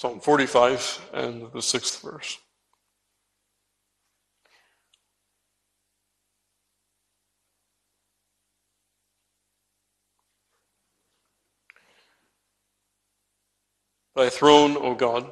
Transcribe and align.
Psalm 0.00 0.18
45 0.18 1.10
and 1.12 1.52
the 1.52 1.60
sixth 1.60 2.00
verse. 2.00 2.38
Thy 14.16 14.30
throne, 14.30 14.78
O 14.78 14.94
God, 14.94 15.30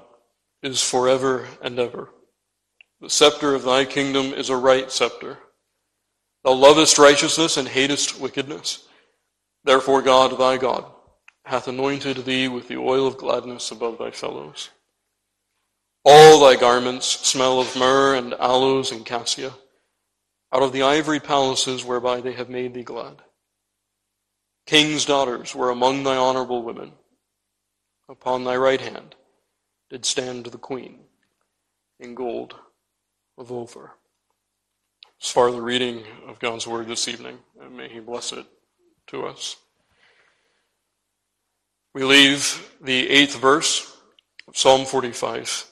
is 0.63 0.83
forever 0.83 1.49
and 1.63 1.79
ever. 1.79 2.11
The 3.01 3.09
scepter 3.09 3.55
of 3.55 3.63
thy 3.63 3.87
kingdom 3.87 4.35
is 4.35 4.51
a 4.51 4.57
right 4.57 4.93
scepter. 4.93 5.39
Thou 6.45 6.53
lovest 6.53 6.99
righteousness 6.99 7.57
and 7.57 7.67
hatest 7.67 8.21
wickedness. 8.21 8.87
Therefore 9.65 10.03
God, 10.03 10.39
thy 10.39 10.59
God, 10.59 10.85
hath 11.49 11.67
anointed 11.67 12.19
thee 12.27 12.47
with 12.47 12.69
the 12.69 12.77
oil 12.77 13.07
of 13.07 13.17
gladness 13.17 13.71
above 13.71 13.97
thy 13.97 14.11
fellows. 14.11 14.69
All 16.05 16.41
thy 16.41 16.61
garments 16.61 17.07
smell 17.07 17.59
of 17.59 17.75
myrrh 17.75 18.17
and 18.17 18.35
aloes 18.35 18.93
and 18.93 19.05
cassia, 19.05 19.55
out 20.53 20.63
of 20.63 20.73
the 20.73 20.83
ivory 20.83 21.21
palaces 21.21 21.87
whereby 21.87 22.21
they 22.21 22.35
have 22.35 22.51
made 22.51 22.75
thee 22.75 22.83
glad. 22.83 23.23
King's 24.67 25.07
daughters 25.07 25.55
were 25.55 25.71
among 25.71 26.03
thy 26.03 26.17
honorable 26.17 26.63
women. 26.63 26.93
Upon 28.11 28.45
thy 28.45 28.57
right 28.59 28.81
hand 28.83 29.15
did 29.89 30.05
stand 30.05 30.45
the 30.45 30.59
queen 30.59 30.99
in 31.99 32.15
gold 32.15 32.57
of 33.39 33.51
Ophir. 33.51 33.93
As 35.23 35.31
far 35.31 35.51
the 35.51 35.63
reading 35.63 36.05
of 36.27 36.41
God's 36.41 36.67
word 36.67 36.89
this 36.89 37.09
evening, 37.09 37.39
and 37.59 37.75
may 37.75 37.89
He 37.89 38.01
bless 38.01 38.35
it 38.35 38.45
to 39.07 39.27
us. 39.27 39.57
We 41.95 42.05
leave 42.05 42.71
the 42.83 43.09
eighth 43.09 43.37
verse 43.37 43.97
of 44.47 44.59
Psalm 44.59 44.85
45, 44.85 45.65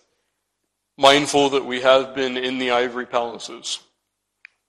mindful 0.97 1.51
that 1.51 1.67
we 1.67 1.83
have 1.83 2.15
been 2.15 2.39
in 2.39 2.59
the 2.59 2.71
ivory 2.71 3.05
palaces, 3.05 3.81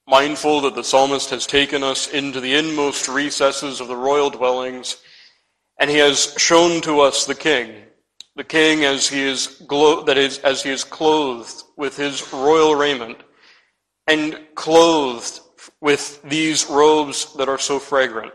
mindful 0.06 0.60
that 0.62 0.76
the 0.76 0.84
psalmist 0.84 1.30
has 1.30 1.48
taken 1.48 1.84
us 1.84 2.10
into 2.10 2.42
the 2.42 2.54
inmost 2.54 3.08
recesses 3.08 3.80
of 3.80 3.88
the 3.88 3.96
royal 3.96 4.30
dwellings, 4.30 4.98
and 5.80 5.90
he 5.90 5.98
has 5.98 6.34
shown 6.38 6.82
to 6.82 7.00
us 7.00 7.24
the 7.24 7.34
king, 7.34 7.84
the 8.36 8.44
king 8.44 8.84
as 8.84 9.08
he 9.08 9.22
is 9.22 9.64
glo- 9.68 10.04
that 10.04 10.18
is 10.18 10.40
as 10.40 10.62
he 10.62 10.70
is 10.70 10.84
clothed 10.84 11.64
with 11.78 11.96
his 11.96 12.34
royal 12.34 12.76
raiment 12.76 13.20
and 14.06 14.38
clothed 14.54 15.40
with 15.80 16.22
these 16.24 16.70
robes 16.70 17.34
that 17.36 17.48
are 17.48 17.58
so 17.58 17.80
fragrant 17.80 18.34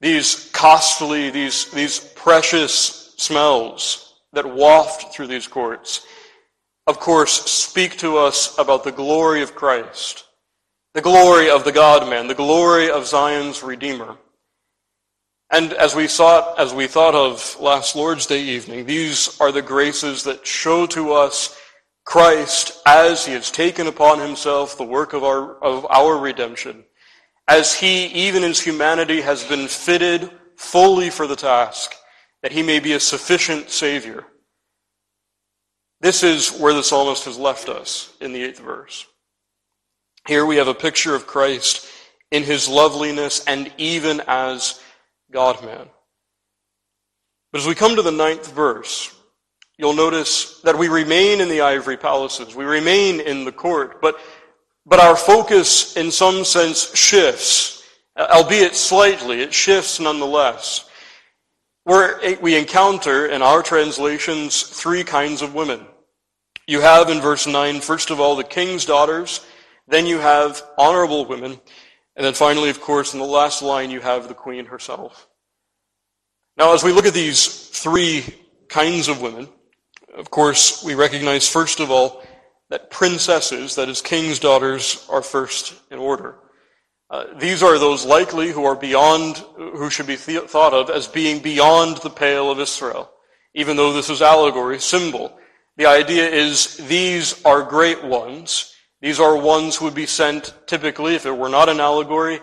these 0.00 0.50
costly 0.52 1.30
these 1.30 1.70
these 1.72 1.98
precious 1.98 3.14
smells 3.16 4.14
that 4.32 4.46
waft 4.46 5.14
through 5.14 5.26
these 5.26 5.46
courts 5.46 6.06
of 6.86 6.98
course 6.98 7.50
speak 7.50 7.96
to 7.98 8.16
us 8.16 8.58
about 8.58 8.84
the 8.84 8.92
glory 8.92 9.42
of 9.42 9.54
Christ 9.54 10.24
the 10.94 11.00
glory 11.00 11.50
of 11.50 11.64
the 11.64 11.72
God 11.72 12.08
man 12.08 12.28
the 12.28 12.34
glory 12.34 12.90
of 12.90 13.06
Zion's 13.06 13.62
redeemer. 13.62 14.16
And 15.50 15.72
as 15.72 15.96
we 15.96 16.06
thought, 16.06 16.58
as 16.60 16.72
we 16.72 16.86
thought 16.86 17.14
of 17.16 17.56
last 17.58 17.96
Lord's 17.96 18.26
Day 18.26 18.40
evening, 18.40 18.86
these 18.86 19.38
are 19.40 19.50
the 19.50 19.62
graces 19.62 20.22
that 20.22 20.46
show 20.46 20.86
to 20.86 21.12
us 21.12 21.58
Christ 22.04 22.80
as 22.86 23.26
he 23.26 23.32
has 23.32 23.50
taken 23.50 23.88
upon 23.88 24.20
himself 24.20 24.78
the 24.78 24.84
work 24.84 25.12
of 25.12 25.24
our, 25.24 25.56
of 25.62 25.86
our 25.90 26.16
redemption, 26.18 26.84
as 27.48 27.74
he, 27.74 28.06
even 28.06 28.42
in 28.42 28.50
his 28.50 28.60
humanity, 28.60 29.20
has 29.20 29.44
been 29.44 29.66
fitted 29.66 30.30
fully 30.56 31.10
for 31.10 31.26
the 31.26 31.36
task, 31.36 31.94
that 32.42 32.52
he 32.52 32.62
may 32.62 32.80
be 32.80 32.92
a 32.92 33.00
sufficient 33.00 33.70
Savior. 33.70 34.24
This 36.00 36.22
is 36.22 36.50
where 36.50 36.72
the 36.72 36.82
psalmist 36.82 37.24
has 37.26 37.38
left 37.38 37.68
us 37.68 38.12
in 38.20 38.32
the 38.32 38.42
eighth 38.42 38.60
verse. 38.60 39.06
Here 40.26 40.46
we 40.46 40.56
have 40.56 40.68
a 40.68 40.74
picture 40.74 41.14
of 41.14 41.26
Christ 41.26 41.86
in 42.30 42.42
his 42.42 42.68
loveliness 42.68 43.44
and 43.46 43.72
even 43.76 44.22
as 44.26 44.80
God 45.30 45.62
man. 45.64 45.88
But 47.52 47.60
as 47.60 47.66
we 47.66 47.74
come 47.74 47.96
to 47.96 48.02
the 48.02 48.12
ninth 48.12 48.52
verse, 48.52 49.14
you'll 49.76 49.94
notice 49.94 50.60
that 50.60 50.78
we 50.78 50.88
remain 50.88 51.40
in 51.40 51.48
the 51.48 51.62
ivory 51.62 51.96
palaces. 51.96 52.54
We 52.54 52.64
remain 52.64 53.20
in 53.20 53.44
the 53.44 53.52
court, 53.52 54.00
but, 54.00 54.18
but 54.86 55.00
our 55.00 55.16
focus 55.16 55.96
in 55.96 56.10
some 56.10 56.44
sense 56.44 56.94
shifts, 56.96 57.82
albeit 58.16 58.74
slightly, 58.74 59.42
it 59.42 59.54
shifts 59.54 60.00
nonetheless. 60.00 60.88
Where 61.84 62.20
we 62.40 62.56
encounter 62.56 63.26
in 63.26 63.42
our 63.42 63.62
translations 63.62 64.62
three 64.62 65.02
kinds 65.02 65.42
of 65.42 65.54
women. 65.54 65.86
You 66.66 66.80
have 66.80 67.08
in 67.08 67.20
verse 67.20 67.46
9, 67.46 67.80
first 67.80 68.10
of 68.10 68.20
all, 68.20 68.36
the 68.36 68.44
king's 68.44 68.84
daughters, 68.84 69.40
then 69.88 70.06
you 70.06 70.18
have 70.18 70.62
honorable 70.78 71.24
women, 71.24 71.60
and 72.16 72.24
then 72.24 72.34
finally, 72.34 72.70
of 72.70 72.80
course, 72.80 73.12
in 73.12 73.18
the 73.18 73.26
last 73.26 73.62
line, 73.62 73.90
you 73.90 74.00
have 74.00 74.28
the 74.28 74.34
queen 74.34 74.66
herself. 74.66 75.28
Now, 76.56 76.74
as 76.74 76.84
we 76.84 76.92
look 76.92 77.06
at 77.06 77.14
these 77.14 77.46
three 77.46 78.24
kinds 78.68 79.08
of 79.08 79.20
women, 79.22 79.48
of 80.16 80.30
course, 80.30 80.84
we 80.84 80.94
recognize, 80.94 81.48
first 81.48 81.80
of 81.80 81.90
all, 81.90 82.22
that 82.70 82.90
princesses, 82.90 83.74
that 83.74 83.88
is, 83.88 84.00
king's 84.00 84.38
daughters, 84.38 85.06
are 85.10 85.22
first 85.22 85.74
in 85.90 85.98
order. 85.98 86.36
Uh, 87.10 87.24
these 87.38 87.62
are 87.62 87.78
those 87.78 88.06
likely 88.06 88.52
who 88.52 88.64
are 88.64 88.76
beyond, 88.76 89.38
who 89.56 89.90
should 89.90 90.06
be 90.06 90.16
th- 90.16 90.44
thought 90.44 90.72
of 90.72 90.88
as 90.88 91.08
being 91.08 91.40
beyond 91.42 91.96
the 91.98 92.10
pale 92.10 92.50
of 92.50 92.60
Israel. 92.60 93.10
Even 93.54 93.76
though 93.76 93.92
this 93.92 94.08
is 94.08 94.22
allegory, 94.22 94.78
symbol. 94.78 95.36
The 95.76 95.86
idea 95.86 96.28
is 96.28 96.76
these 96.76 97.44
are 97.44 97.62
great 97.64 98.04
ones. 98.04 98.72
These 99.00 99.18
are 99.18 99.36
ones 99.36 99.76
who 99.76 99.86
would 99.86 99.94
be 99.94 100.06
sent 100.06 100.54
typically, 100.66 101.16
if 101.16 101.26
it 101.26 101.36
were 101.36 101.48
not 101.48 101.68
an 101.68 101.80
allegory, 101.80 102.38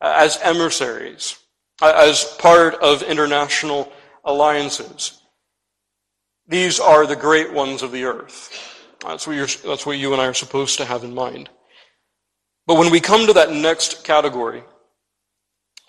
uh, 0.00 0.14
as 0.16 0.38
emissaries, 0.42 1.38
uh, 1.80 1.92
as 1.94 2.24
part 2.38 2.74
of 2.76 3.04
international 3.04 3.92
alliances. 4.24 5.22
These 6.48 6.80
are 6.80 7.06
the 7.06 7.14
great 7.14 7.52
ones 7.52 7.82
of 7.82 7.92
the 7.92 8.04
earth. 8.04 8.77
That's 9.02 9.26
what, 9.26 9.60
that's 9.64 9.86
what 9.86 9.98
you 9.98 10.12
and 10.12 10.20
I 10.20 10.26
are 10.26 10.34
supposed 10.34 10.78
to 10.78 10.84
have 10.84 11.04
in 11.04 11.14
mind. 11.14 11.48
But 12.66 12.76
when 12.76 12.90
we 12.90 13.00
come 13.00 13.26
to 13.26 13.32
that 13.34 13.52
next 13.52 14.04
category, 14.04 14.62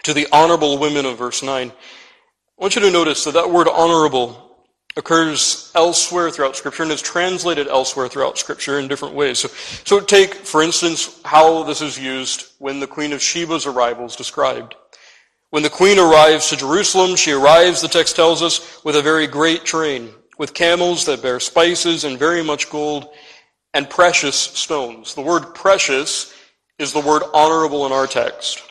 to 0.03 0.13
the 0.13 0.27
honorable 0.31 0.77
women 0.77 1.05
of 1.05 1.17
verse 1.17 1.43
9, 1.43 1.69
I 1.69 1.73
want 2.57 2.75
you 2.75 2.81
to 2.81 2.91
notice 2.91 3.23
that 3.23 3.33
that 3.33 3.51
word 3.51 3.67
honorable 3.67 4.49
occurs 4.95 5.71
elsewhere 5.75 6.29
throughout 6.29 6.55
Scripture 6.55 6.83
and 6.83 6.91
is 6.91 7.01
translated 7.01 7.67
elsewhere 7.67 8.07
throughout 8.07 8.37
Scripture 8.37 8.79
in 8.79 8.87
different 8.87 9.15
ways. 9.15 9.39
So, 9.39 9.47
so 9.85 9.99
take, 9.99 10.33
for 10.33 10.61
instance, 10.61 11.19
how 11.23 11.63
this 11.63 11.81
is 11.81 11.97
used 11.97 12.53
when 12.59 12.79
the 12.79 12.87
Queen 12.87 13.13
of 13.13 13.19
Sheba's 13.19 13.65
arrival 13.65 14.05
is 14.05 14.15
described. 14.15 14.75
When 15.51 15.63
the 15.63 15.69
Queen 15.69 15.97
arrives 15.97 16.49
to 16.49 16.57
Jerusalem, 16.57 17.15
she 17.15 17.31
arrives, 17.31 17.81
the 17.81 17.87
text 17.87 18.15
tells 18.15 18.41
us, 18.41 18.83
with 18.83 18.95
a 18.95 19.01
very 19.01 19.25
great 19.25 19.65
train, 19.65 20.11
with 20.39 20.53
camels 20.53 21.05
that 21.05 21.21
bear 21.21 21.39
spices 21.39 22.05
and 22.05 22.17
very 22.17 22.41
much 22.41 22.71
gold 22.71 23.09
and 23.73 23.87
precious 23.87 24.35
stones. 24.35 25.13
The 25.13 25.21
word 25.21 25.53
precious 25.53 26.33
is 26.79 26.93
the 26.93 27.01
word 27.01 27.21
honorable 27.33 27.85
in 27.85 27.91
our 27.91 28.07
text. 28.07 28.63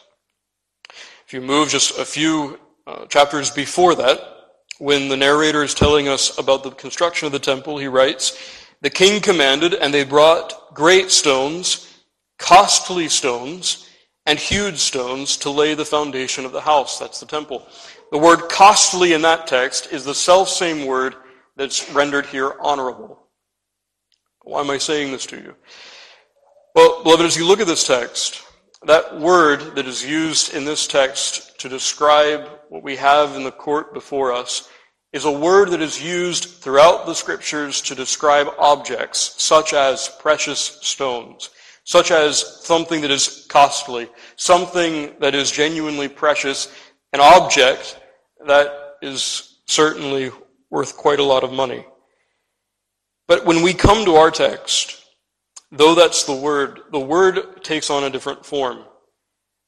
If 1.27 1.35
you 1.35 1.43
move 1.43 1.69
just 1.69 1.99
a 1.99 2.07
few 2.07 2.59
uh, 2.87 3.05
chapters 3.07 3.51
before 3.51 3.95
that, 3.97 4.19
when 4.79 5.09
the 5.09 5.17
narrator 5.17 5.63
is 5.63 5.75
telling 5.75 6.09
us 6.09 6.39
about 6.39 6.63
the 6.63 6.71
construction 6.71 7.27
of 7.27 7.33
the 7.33 7.39
temple, 7.39 7.77
he 7.77 7.87
writes, 7.87 8.65
The 8.81 8.91
king 8.91 9.21
commanded, 9.21 9.75
and 9.75 9.93
they 9.93 10.05
brought 10.05 10.75
great 10.75 11.11
stones, 11.11 12.03
costly 12.39 13.09
stones, 13.09 13.91
and 14.25 14.39
huge 14.39 14.79
stones 14.79 15.37
to 15.39 15.51
lay 15.51 15.75
the 15.75 15.85
foundation 15.85 16.47
of 16.47 16.53
the 16.53 16.61
house. 16.63 16.99
That's 16.99 17.21
the 17.21 17.27
temple. 17.27 17.67
The 18.11 18.19
word 18.19 18.49
costly 18.49 19.13
in 19.13 19.21
that 19.23 19.47
text 19.47 19.93
is 19.93 20.05
the 20.05 20.15
self 20.15 20.49
same 20.49 20.87
word 20.87 21.15
that's 21.59 21.91
rendered 21.91 22.25
here 22.25 22.55
honorable. 22.61 23.19
Why 24.45 24.61
am 24.61 24.71
I 24.71 24.79
saying 24.79 25.13
this 25.13 25.27
to 25.27 25.37
you? 25.37 25.55
Well, 26.75 27.03
beloved, 27.03 27.27
as 27.27 27.37
you 27.37 27.45
look 27.45 27.61
at 27.61 27.67
this 27.67 27.87
text, 27.87 28.43
that 28.85 29.21
word 29.21 29.75
that 29.75 29.87
is 29.87 30.05
used 30.05 30.55
in 30.55 30.65
this 30.65 30.87
text 30.87 31.59
to 31.61 31.69
describe 31.69 32.49
what 32.69 32.85
we 32.85 32.97
have 32.97 33.35
in 33.35 33.43
the 33.43 33.51
court 33.51 33.93
before 33.93 34.33
us 34.33 34.69
is 35.13 35.25
a 35.25 35.31
word 35.31 35.71
that 35.71 35.83
is 35.83 36.03
used 36.03 36.45
throughout 36.45 37.07
the 37.07 37.15
scriptures 37.15 37.81
to 37.81 37.95
describe 37.95 38.47
objects 38.59 39.35
such 39.43 39.73
as 39.73 40.09
precious 40.21 40.79
stones, 40.83 41.51
such 41.85 42.11
as 42.13 42.65
something 42.65 43.01
that 43.01 43.11
is 43.11 43.47
costly, 43.49 44.09
something 44.37 45.15
that 45.19 45.35
is 45.35 45.51
genuinely 45.51 46.09
precious, 46.09 46.73
an 47.13 47.21
object 47.21 47.99
that 48.47 48.97
is 49.03 49.59
certainly 49.67 50.31
worth 50.71 50.97
quite 50.97 51.21
a 51.21 51.25
lot 51.25 51.45
of 51.45 51.53
money. 51.53 51.85
But 53.27 53.45
when 53.45 53.63
we 53.63 53.75
come 53.75 54.05
to 54.05 54.17
our 54.17 54.31
text, 54.31 55.05
though 55.71 55.95
that's 55.95 56.25
the 56.25 56.35
word, 56.35 56.81
the 56.93 57.01
word 57.01 57.63
takes 57.63 57.91
on 57.91 58.05
a 58.05 58.11
different 58.11 58.45
form. 58.45 58.85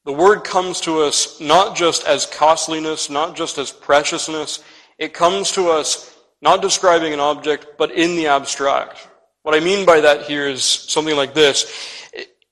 The 0.04 0.12
word 0.12 0.44
comes 0.44 0.80
to 0.82 1.02
us 1.02 1.40
not 1.40 1.76
just 1.76 2.06
as 2.06 2.24
costliness, 2.26 3.10
not 3.10 3.36
just 3.36 3.58
as 3.58 3.70
preciousness, 3.70 4.64
it 4.98 5.12
comes 5.12 5.52
to 5.52 5.68
us 5.68 6.16
not 6.42 6.62
describing 6.62 7.12
an 7.12 7.20
object, 7.20 7.66
but 7.78 7.92
in 7.92 8.16
the 8.16 8.28
abstract. 8.28 9.08
What 9.42 9.54
I 9.54 9.60
mean 9.60 9.84
by 9.84 10.00
that 10.00 10.22
here 10.22 10.48
is 10.48 10.64
something 10.64 11.16
like 11.16 11.34
this. 11.34 11.70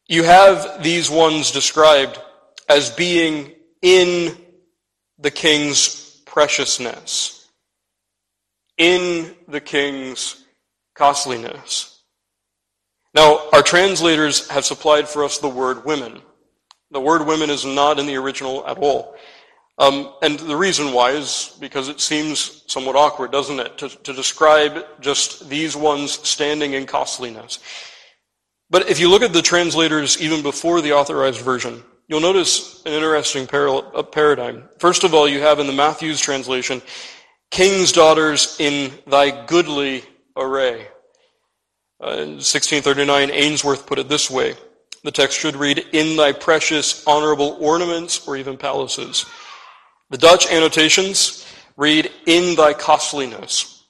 You 0.07 0.25
have 0.25 0.83
these 0.83 1.11
ones 1.11 1.51
described 1.51 2.19
as 2.69 2.91
being 2.91 3.53
in 3.83 4.37
the 5.19 5.31
king's 5.31 6.21
preciousness, 6.27 7.38
in 8.79 9.35
the 9.49 9.61
king's 9.61 10.43
costliness. 10.95 12.03
Now, 13.15 13.49
our 13.53 13.63
translators 13.63 14.49
have 14.49 14.65
supplied 14.65 15.09
for 15.09 15.25
us 15.25 15.39
the 15.39 15.49
word 15.49 15.85
women. 15.85 16.23
The 16.91 17.01
word 17.01 17.27
women 17.27 17.51
is 17.51 17.65
not 17.65 17.99
in 17.99 18.07
the 18.07 18.17
original 18.17 18.67
at 18.67 18.79
all. 18.79 19.17
Um, 19.79 20.13
and 20.23 20.39
the 20.39 20.57
reason 20.57 20.93
why 20.93 21.13
is 21.13 21.57
because 21.61 21.89
it 21.89 22.01
seems 22.01 22.65
somewhat 22.67 22.97
awkward, 22.97 23.31
doesn't 23.31 23.61
it, 23.61 23.79
to, 23.79 23.89
to 23.89 24.13
describe 24.13 24.85
just 25.01 25.49
these 25.49 25.77
ones 25.77 26.13
standing 26.29 26.73
in 26.73 26.85
costliness. 26.85 27.61
But 28.71 28.91
if 28.91 28.99
you 28.99 29.09
look 29.09 29.23
at 29.23 29.33
the 29.33 29.43
translators 29.43 30.21
even 30.21 30.43
before 30.43 30.81
the 30.81 30.93
authorized 30.93 31.41
version, 31.41 31.83
you'll 32.09 32.21
notice 32.21 32.83
an 32.85 32.93
interesting 32.93 33.47
paradigm. 33.47 34.69
First 34.79 35.05
of 35.05 35.15
all, 35.15 35.29
you 35.29 35.41
have 35.41 35.61
in 35.61 35.69
the 35.69 35.73
Matthew's 35.73 36.21
translation, 36.21 36.83
king's 37.51 37.93
daughters 37.93 38.57
in 38.59 38.93
thy 39.07 39.47
goodly 39.47 40.05
array. 40.37 40.89
Uh, 42.03 42.11
in 42.11 42.37
1639, 42.37 43.31
Ainsworth 43.31 43.87
put 43.87 43.99
it 43.99 44.09
this 44.09 44.31
way. 44.31 44.55
The 45.05 45.11
text 45.11 45.39
should 45.39 45.57
read, 45.57 45.85
in 45.93 46.17
thy 46.17 46.33
precious, 46.33 47.05
honorable 47.07 47.57
ornaments, 47.61 48.27
or 48.27 48.37
even 48.37 48.57
palaces. 48.57 49.27
The 50.11 50.19
Dutch 50.19 50.51
annotations 50.51 51.47
read, 51.77 52.11
in 52.27 52.57
thy 52.57 52.73
costliness. 52.73 53.85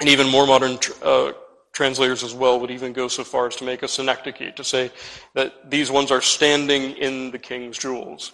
And 0.00 0.08
even 0.08 0.28
more 0.28 0.46
modern 0.46 0.78
uh, 1.02 1.32
translators 1.72 2.22
as 2.22 2.34
well 2.34 2.60
would 2.60 2.70
even 2.70 2.92
go 2.92 3.08
so 3.08 3.24
far 3.24 3.46
as 3.46 3.56
to 3.56 3.64
make 3.64 3.82
a 3.82 3.88
synecdoche, 3.88 4.54
to 4.56 4.64
say 4.64 4.90
that 5.34 5.70
these 5.70 5.90
ones 5.90 6.10
are 6.10 6.22
standing 6.22 6.92
in 6.96 7.30
the 7.30 7.38
king's 7.38 7.78
jewels. 7.78 8.32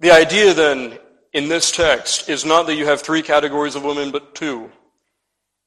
The 0.00 0.10
idea 0.10 0.54
then 0.54 0.98
in 1.32 1.48
this 1.48 1.70
text 1.70 2.28
is 2.28 2.44
not 2.44 2.66
that 2.66 2.76
you 2.76 2.86
have 2.86 3.00
three 3.00 3.22
categories 3.22 3.76
of 3.76 3.84
women, 3.84 4.10
but 4.10 4.34
two. 4.34 4.70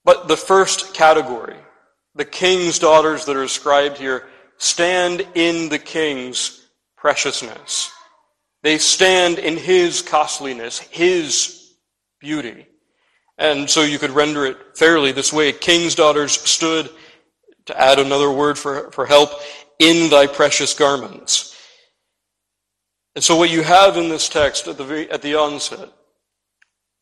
But 0.05 0.27
the 0.27 0.37
first 0.37 0.93
category, 0.93 1.55
the 2.15 2.25
king's 2.25 2.79
daughters 2.79 3.25
that 3.25 3.37
are 3.37 3.43
described 3.43 3.97
here, 3.97 4.27
stand 4.57 5.25
in 5.35 5.69
the 5.69 5.79
king's 5.79 6.67
preciousness. 6.97 7.91
They 8.61 8.77
stand 8.77 9.39
in 9.39 9.57
his 9.57 10.01
costliness, 10.01 10.79
his 10.79 11.73
beauty. 12.19 12.65
And 13.37 13.69
so 13.69 13.81
you 13.81 13.99
could 13.99 14.11
render 14.11 14.45
it 14.45 14.77
fairly 14.77 15.11
this 15.11 15.33
way. 15.33 15.51
King's 15.51 15.95
daughters 15.95 16.33
stood, 16.33 16.89
to 17.65 17.79
add 17.79 17.97
another 17.97 18.29
word 18.29 18.57
for, 18.57 18.91
for 18.91 19.05
help, 19.05 19.29
in 19.79 20.09
thy 20.09 20.27
precious 20.27 20.73
garments. 20.73 21.52
And 23.15 23.23
so 23.23 23.35
what 23.35 23.51
you 23.51 23.61
have 23.61 23.97
in 23.97 24.09
this 24.09 24.27
text 24.27 24.67
at 24.67 24.77
the, 24.77 25.07
at 25.11 25.21
the 25.21 25.35
onset 25.35 25.89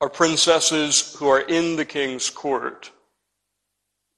are 0.02 0.10
princesses 0.10 1.16
who 1.16 1.28
are 1.28 1.42
in 1.42 1.76
the 1.76 1.86
king's 1.86 2.30
court, 2.30 2.92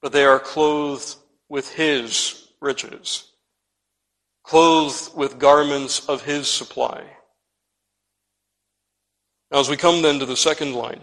but 0.01 0.11
they 0.11 0.23
are 0.23 0.39
clothed 0.39 1.17
with 1.49 1.71
his 1.73 2.47
riches, 2.61 3.31
clothed 4.43 5.15
with 5.15 5.37
garments 5.37 6.07
of 6.07 6.23
his 6.23 6.47
supply. 6.47 7.03
Now, 9.51 9.59
as 9.59 9.69
we 9.69 9.77
come 9.77 10.01
then 10.01 10.19
to 10.19 10.25
the 10.25 10.37
second 10.37 10.73
line, 10.73 11.01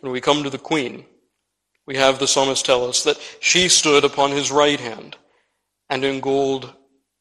when 0.00 0.12
we 0.12 0.20
come 0.20 0.44
to 0.44 0.50
the 0.50 0.58
queen, 0.58 1.04
we 1.86 1.96
have 1.96 2.18
the 2.18 2.28
psalmist 2.28 2.64
tell 2.64 2.88
us 2.88 3.02
that 3.04 3.18
she 3.40 3.68
stood 3.68 4.04
upon 4.04 4.30
his 4.30 4.52
right 4.52 4.78
hand 4.78 5.16
and 5.88 6.04
in 6.04 6.20
gold 6.20 6.72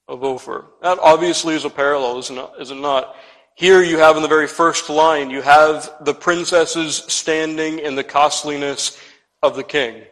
of 0.07 0.23
Ophir. 0.23 0.65
That 0.81 0.99
obviously 0.99 1.55
is 1.55 1.65
a 1.65 1.69
parallel, 1.69 2.19
is 2.19 2.71
it 2.71 2.75
not? 2.75 3.15
Here 3.55 3.81
you 3.81 3.97
have 3.97 4.17
in 4.17 4.21
the 4.21 4.27
very 4.27 4.47
first 4.47 4.89
line, 4.89 5.29
you 5.29 5.41
have 5.41 5.89
the 6.01 6.13
princesses 6.13 6.97
standing 7.07 7.79
in 7.79 7.95
the 7.95 8.03
costliness 8.03 8.99
of 9.41 9.55
the 9.55 9.63
king. 9.63 10.03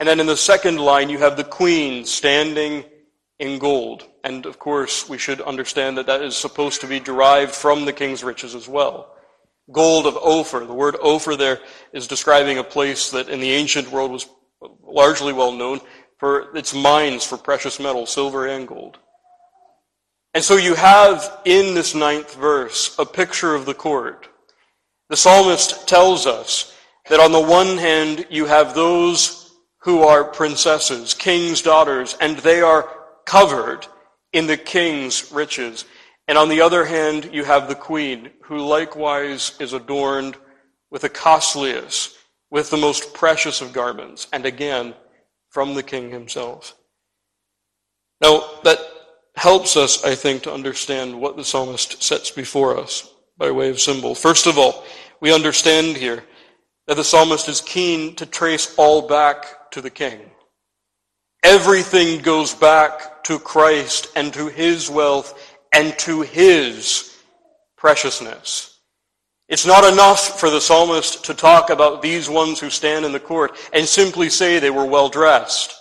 And 0.00 0.08
then 0.08 0.20
in 0.20 0.26
the 0.26 0.36
second 0.36 0.78
line, 0.78 1.08
you 1.08 1.18
have 1.18 1.36
the 1.36 1.44
queen 1.44 2.04
standing 2.04 2.84
in 3.38 3.58
gold. 3.58 4.08
And 4.24 4.44
of 4.44 4.58
course, 4.58 5.08
we 5.08 5.18
should 5.18 5.40
understand 5.40 5.96
that 5.98 6.06
that 6.06 6.22
is 6.22 6.36
supposed 6.36 6.80
to 6.80 6.86
be 6.86 6.98
derived 6.98 7.54
from 7.54 7.84
the 7.84 7.92
king's 7.92 8.24
riches 8.24 8.54
as 8.54 8.68
well 8.68 9.14
gold 9.72 10.06
of 10.06 10.16
Ophir. 10.16 10.66
The 10.66 10.74
word 10.74 10.96
Ophir 11.00 11.36
there 11.36 11.60
is 11.92 12.06
describing 12.06 12.58
a 12.58 12.64
place 12.64 13.10
that 13.10 13.28
in 13.28 13.40
the 13.40 13.52
ancient 13.52 13.90
world 13.90 14.10
was 14.10 14.28
largely 14.82 15.32
well 15.32 15.52
known 15.52 15.80
for 16.18 16.56
its 16.56 16.74
mines 16.74 17.24
for 17.24 17.36
precious 17.36 17.80
metal, 17.80 18.06
silver 18.06 18.46
and 18.46 18.68
gold. 18.68 18.98
And 20.34 20.42
so 20.42 20.56
you 20.56 20.74
have 20.74 21.40
in 21.44 21.74
this 21.74 21.94
ninth 21.94 22.34
verse 22.34 22.94
a 22.98 23.06
picture 23.06 23.54
of 23.54 23.66
the 23.66 23.74
court. 23.74 24.28
The 25.08 25.16
psalmist 25.16 25.86
tells 25.86 26.26
us 26.26 26.76
that 27.08 27.20
on 27.20 27.30
the 27.30 27.40
one 27.40 27.78
hand 27.78 28.26
you 28.30 28.46
have 28.46 28.74
those 28.74 29.52
who 29.78 30.02
are 30.02 30.24
princesses, 30.24 31.14
king's 31.14 31.62
daughters, 31.62 32.16
and 32.20 32.38
they 32.38 32.62
are 32.62 32.88
covered 33.26 33.86
in 34.32 34.46
the 34.46 34.56
king's 34.56 35.30
riches. 35.30 35.84
And 36.26 36.38
on 36.38 36.48
the 36.48 36.62
other 36.62 36.84
hand, 36.84 37.30
you 37.32 37.44
have 37.44 37.68
the 37.68 37.74
queen, 37.74 38.30
who 38.44 38.58
likewise 38.58 39.52
is 39.60 39.74
adorned 39.74 40.36
with 40.90 41.02
the 41.02 41.10
costliest, 41.10 42.16
with 42.50 42.70
the 42.70 42.76
most 42.78 43.12
precious 43.12 43.60
of 43.60 43.74
garments, 43.74 44.26
and 44.32 44.46
again, 44.46 44.94
from 45.50 45.74
the 45.74 45.82
king 45.82 46.10
himself. 46.10 46.74
Now, 48.22 48.48
that 48.64 48.78
helps 49.34 49.76
us, 49.76 50.04
I 50.04 50.14
think, 50.14 50.42
to 50.44 50.52
understand 50.52 51.20
what 51.20 51.36
the 51.36 51.44
psalmist 51.44 52.02
sets 52.02 52.30
before 52.30 52.78
us 52.78 53.10
by 53.36 53.50
way 53.50 53.68
of 53.68 53.80
symbol. 53.80 54.14
First 54.14 54.46
of 54.46 54.58
all, 54.58 54.84
we 55.20 55.32
understand 55.32 55.96
here 55.96 56.24
that 56.86 56.96
the 56.96 57.04
psalmist 57.04 57.48
is 57.48 57.60
keen 57.60 58.14
to 58.16 58.26
trace 58.26 58.74
all 58.76 59.08
back 59.08 59.70
to 59.72 59.80
the 59.80 59.90
king. 59.90 60.20
Everything 61.42 62.22
goes 62.22 62.54
back 62.54 63.24
to 63.24 63.38
Christ 63.38 64.08
and 64.16 64.32
to 64.34 64.48
his 64.48 64.88
wealth 64.88 65.58
and 65.72 65.98
to 66.00 66.22
his 66.22 67.16
preciousness. 67.76 68.80
It's 69.48 69.66
not 69.66 69.84
enough 69.84 70.40
for 70.40 70.48
the 70.48 70.60
psalmist 70.60 71.24
to 71.26 71.34
talk 71.34 71.68
about 71.68 72.00
these 72.00 72.30
ones 72.30 72.60
who 72.60 72.70
stand 72.70 73.04
in 73.04 73.12
the 73.12 73.20
court 73.20 73.56
and 73.74 73.86
simply 73.86 74.30
say 74.30 74.58
they 74.58 74.70
were 74.70 74.86
well 74.86 75.10
dressed. 75.10 75.74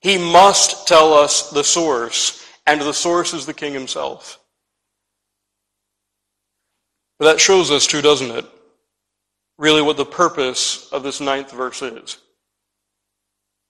He 0.00 0.18
must 0.18 0.88
tell 0.88 1.12
us 1.12 1.50
the 1.50 1.62
source, 1.62 2.44
and 2.68 2.82
the 2.82 2.92
source 2.92 3.32
is 3.32 3.46
the 3.46 3.54
king 3.54 3.72
himself. 3.72 4.38
But 7.18 7.24
that 7.32 7.40
shows 7.40 7.70
us 7.70 7.86
too, 7.86 8.02
doesn't 8.02 8.30
it? 8.30 8.44
Really 9.58 9.80
what 9.80 9.96
the 9.96 10.04
purpose 10.04 10.88
of 10.92 11.02
this 11.02 11.18
ninth 11.20 11.50
verse 11.50 11.80
is. 11.80 12.18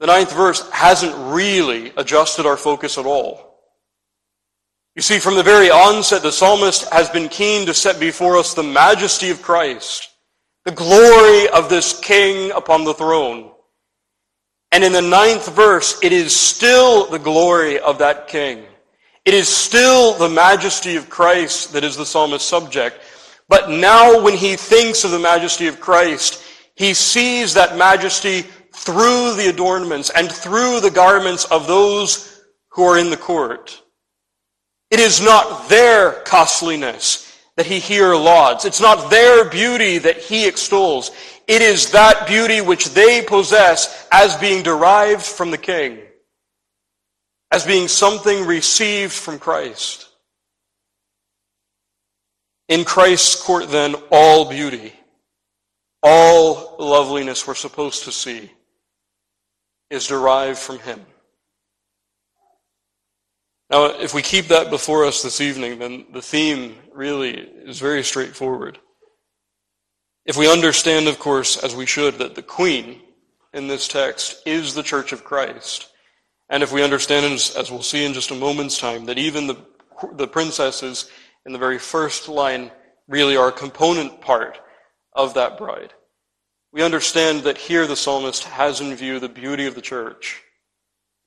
The 0.01 0.09
ninth 0.09 0.35
verse 0.35 0.69
hasn't 0.71 1.15
really 1.33 1.93
adjusted 1.97 2.45
our 2.45 2.57
focus 2.57 2.99
at 2.99 3.07
all. 3.07 3.61
You 4.97 5.03
see, 5.03 5.21
from 5.21 5.37
the 5.37 5.45
very 5.45 5.71
onset, 5.71 6.23
the 6.23 6.33
psalmist 6.33 6.93
has 6.93 7.09
been 7.09 7.29
keen 7.29 7.67
to 7.67 7.75
set 7.75 8.01
before 8.01 8.37
us 8.37 8.53
the 8.53 8.65
majesty 8.65 9.31
of 9.31 9.43
Christ, 9.43 10.11
the 10.65 10.73
glory 10.73 11.49
of 11.51 11.69
this 11.69 11.99
king 12.01 12.51
upon 12.51 12.85
the 12.85 12.95
throne. 12.95 13.53
And 14.73 14.83
in 14.83 14.93
the 14.93 15.01
ninth 15.01 15.55
verse, 15.55 15.99
it 16.03 16.13
is 16.13 16.35
still 16.35 17.07
the 17.07 17.19
glory 17.19 17.79
of 17.79 17.99
that 17.99 18.27
king. 18.27 18.65
It 19.29 19.35
is 19.35 19.47
still 19.51 20.15
the 20.15 20.31
majesty 20.31 20.97
of 20.97 21.11
Christ 21.11 21.75
that 21.75 21.85
is 21.85 21.99
the 21.99 22.07
psalmist's 22.07 22.49
subject. 22.49 22.99
But 23.47 23.69
now 23.69 24.23
when 24.23 24.35
he 24.35 24.57
thinks 24.57 25.05
of 25.05 25.11
the 25.11 25.19
majesty 25.19 25.67
of 25.67 25.81
Christ, 25.81 26.43
he 26.75 26.95
sees 26.95 27.53
that 27.53 27.77
majesty 27.77 28.47
through 28.73 29.35
the 29.35 29.51
adornments 29.51 30.09
and 30.09 30.33
through 30.33 30.81
the 30.81 30.91
garments 30.91 31.45
of 31.45 31.67
those 31.67 32.41
who 32.71 32.85
are 32.85 32.97
in 32.97 33.11
the 33.11 33.19
court. 33.19 33.83
It 34.91 34.99
is 34.99 35.21
not 35.21 35.69
their 35.69 36.23
costliness 36.23 37.31
that 37.57 37.67
he 37.67 37.81
here 37.81 38.15
lauds. 38.15 38.65
It's 38.65 38.81
not 38.81 39.11
their 39.11 39.45
beauty 39.51 39.99
that 39.99 40.17
he 40.17 40.49
extols. 40.49 41.11
It 41.47 41.61
is 41.61 41.91
that 41.91 42.27
beauty 42.29 42.63
which 42.63 42.95
they 42.95 43.21
possess 43.21 44.09
as 44.11 44.35
being 44.37 44.63
derived 44.63 45.21
from 45.21 45.51
the 45.51 45.59
king, 45.59 45.99
as 47.51 47.65
being 47.65 47.89
something 47.89 48.47
received 48.47 49.13
from 49.13 49.39
Christ. 49.39 50.09
In 52.69 52.85
Christ's 52.85 53.43
court, 53.43 53.71
then, 53.71 53.95
all 54.11 54.51
beauty, 54.51 54.93
all 56.03 56.77
loveliness 56.79 57.47
we're 57.47 57.55
supposed 57.55 58.05
to 58.05 58.13
see 58.13 58.51
is 59.91 60.07
derived 60.07 60.59
from 60.59 60.79
him. 60.81 61.01
Now, 63.71 63.87
if 63.87 64.15
we 64.15 64.23
keep 64.23 64.47
that 64.47 64.71
before 64.71 65.05
us 65.05 65.23
this 65.23 65.41
evening, 65.41 65.79
then 65.79 66.07
the 66.13 66.23
theme 66.23 66.77
really 66.93 67.37
is 67.39 67.79
very 67.79 68.03
straightforward. 68.03 68.79
If 70.25 70.37
we 70.37 70.51
understand, 70.51 71.09
of 71.09 71.19
course, 71.19 71.57
as 71.57 71.75
we 71.75 71.87
should, 71.87 72.15
that 72.19 72.35
the 72.35 72.43
queen 72.43 73.01
in 73.55 73.67
this 73.67 73.89
text 73.89 74.43
is 74.47 74.75
the 74.75 74.83
church 74.83 75.13
of 75.13 75.25
Christ, 75.25 75.91
and 76.49 76.63
if 76.63 76.73
we 76.73 76.83
understand, 76.83 77.25
as 77.27 77.71
we'll 77.71 77.83
see 77.83 78.05
in 78.05 78.15
just 78.15 78.31
a 78.31 78.35
moment's 78.35 78.79
time, 78.79 79.05
that 79.07 79.19
even 79.19 79.47
the, 79.47 79.57
the 80.13 80.27
princesses 80.27 81.11
in 81.45 81.53
the 81.53 81.59
very 81.59 81.79
first 81.79 82.29
line 82.29 82.71
really 83.07 83.37
are 83.37 83.49
a 83.49 83.53
component 83.53 84.21
part 84.21 84.59
of 85.13 85.35
that 85.35 85.59
bride, 85.59 85.93
we 86.73 86.83
understand 86.83 87.43
that 87.43 87.59
here 87.59 87.87
the 87.87 87.97
psalmist 87.97 88.45
has 88.45 88.81
in 88.81 88.95
view 88.95 89.19
the 89.19 89.29
beauty 89.29 89.67
of 89.67 89.75
the 89.75 89.81
church. 89.81 90.43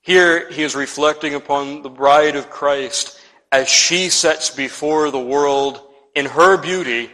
Here 0.01 0.49
he 0.49 0.63
is 0.63 0.75
reflecting 0.75 1.35
upon 1.35 1.81
the 1.81 1.89
bride 1.89 2.35
of 2.35 2.49
Christ 2.49 3.19
as 3.51 3.67
she 3.67 4.09
sets 4.09 4.49
before 4.49 5.11
the 5.11 5.19
world 5.19 5.81
in 6.15 6.25
her 6.25 6.57
beauty 6.57 7.11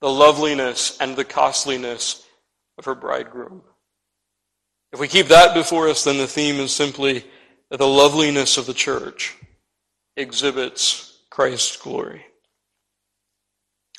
the 0.00 0.10
loveliness 0.10 0.98
and 1.00 1.16
the 1.16 1.24
costliness 1.24 2.26
of 2.76 2.84
her 2.86 2.94
bridegroom. 2.94 3.62
If 4.92 5.00
we 5.00 5.08
keep 5.08 5.28
that 5.28 5.54
before 5.54 5.88
us, 5.88 6.04
then 6.04 6.18
the 6.18 6.26
theme 6.26 6.56
is 6.56 6.74
simply 6.74 7.24
that 7.70 7.78
the 7.78 7.86
loveliness 7.86 8.58
of 8.58 8.66
the 8.66 8.74
church 8.74 9.34
exhibits 10.16 11.20
Christ's 11.30 11.76
glory. 11.78 12.26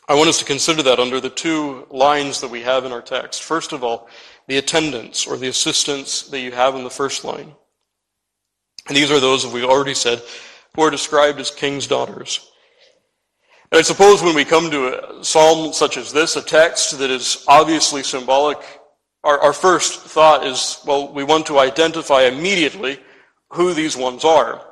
I 0.08 0.16
want 0.16 0.30
us 0.30 0.40
to 0.40 0.46
consider 0.46 0.84
that 0.84 1.00
under 1.00 1.20
the 1.20 1.30
two 1.30 1.88
lines 1.90 2.42
that 2.42 2.52
we 2.52 2.62
have 2.62 2.86
in 2.86 2.92
our 2.92 3.02
text. 3.02 3.42
First 3.42 3.72
of 3.72 3.84
all, 3.84 4.08
the 4.48 4.58
attendants 4.58 5.26
or 5.26 5.38
the 5.38 5.48
assistants 5.48 6.24
that 6.30 6.42
you 6.42 6.52
have 6.52 6.76
in 6.76 6.84
the 6.84 6.90
first 6.90 7.24
line. 7.24 7.54
And 8.88 8.98
these 8.98 9.10
are 9.10 9.20
those, 9.20 9.46
as 9.46 9.54
we've 9.54 9.64
already 9.64 9.94
said, 9.94 10.22
who 10.76 10.84
are 10.84 10.92
described 10.92 11.40
as 11.40 11.50
king's 11.50 11.88
daughters. 11.88 12.52
And 13.72 13.80
I 13.80 13.82
suppose 13.82 14.22
when 14.22 14.36
we 14.36 14.46
come 14.46 14.70
to 14.70 15.20
a 15.20 15.24
psalm 15.24 15.74
such 15.74 15.98
as 15.98 16.12
this, 16.12 16.36
a 16.36 16.42
text 16.42 17.00
that 17.00 17.10
is 17.10 17.44
obviously 17.48 18.04
symbolic, 18.04 18.60
our, 19.24 19.40
our 19.40 19.54
first 19.54 20.02
thought 20.02 20.46
is, 20.46 20.80
well, 20.86 21.12
we 21.14 21.24
want 21.24 21.46
to 21.48 21.60
identify 21.60 22.24
immediately 22.24 23.00
who 23.52 23.74
these 23.74 23.96
ones 23.96 24.26
are. 24.26 24.66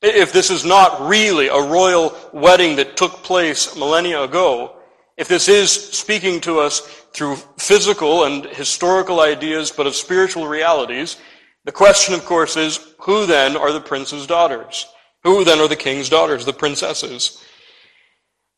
If 0.00 0.32
this 0.32 0.50
is 0.50 0.64
not 0.64 1.08
really 1.08 1.48
a 1.48 1.60
royal 1.60 2.16
wedding 2.32 2.76
that 2.76 2.96
took 2.96 3.12
place 3.22 3.76
millennia 3.76 4.22
ago, 4.22 4.76
if 5.16 5.28
this 5.28 5.48
is 5.48 5.70
speaking 5.70 6.40
to 6.40 6.58
us 6.58 6.80
through 7.12 7.36
physical 7.58 8.24
and 8.24 8.46
historical 8.46 9.20
ideas, 9.20 9.70
but 9.70 9.86
of 9.86 9.94
spiritual 9.94 10.48
realities, 10.48 11.18
the 11.64 11.72
question, 11.72 12.14
of 12.14 12.24
course, 12.24 12.56
is 12.56 12.94
who 13.00 13.26
then 13.26 13.56
are 13.56 13.72
the 13.72 13.80
prince's 13.80 14.26
daughters? 14.26 14.86
Who 15.22 15.44
then 15.44 15.60
are 15.60 15.68
the 15.68 15.76
king's 15.76 16.08
daughters, 16.08 16.44
the 16.44 16.52
princesses? 16.52 17.44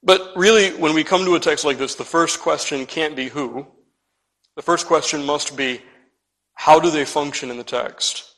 But 0.02 0.32
really, 0.36 0.70
when 0.70 0.94
we 0.94 1.04
come 1.04 1.24
to 1.24 1.34
a 1.34 1.40
text 1.40 1.64
like 1.64 1.76
this, 1.76 1.94
the 1.94 2.04
first 2.04 2.40
question 2.40 2.86
can't 2.86 3.16
be 3.16 3.28
who. 3.28 3.66
The 4.56 4.62
first 4.62 4.86
question 4.86 5.24
must 5.24 5.56
be 5.56 5.82
how 6.54 6.78
do 6.78 6.90
they 6.90 7.04
function 7.04 7.50
in 7.50 7.56
the 7.56 7.64
text? 7.64 8.30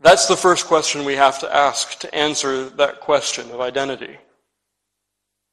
That's 0.00 0.26
the 0.26 0.36
first 0.36 0.66
question 0.66 1.04
we 1.04 1.14
have 1.14 1.38
to 1.40 1.54
ask 1.54 1.98
to 2.00 2.14
answer 2.14 2.68
that 2.70 3.00
question 3.00 3.50
of 3.50 3.60
identity. 3.60 4.18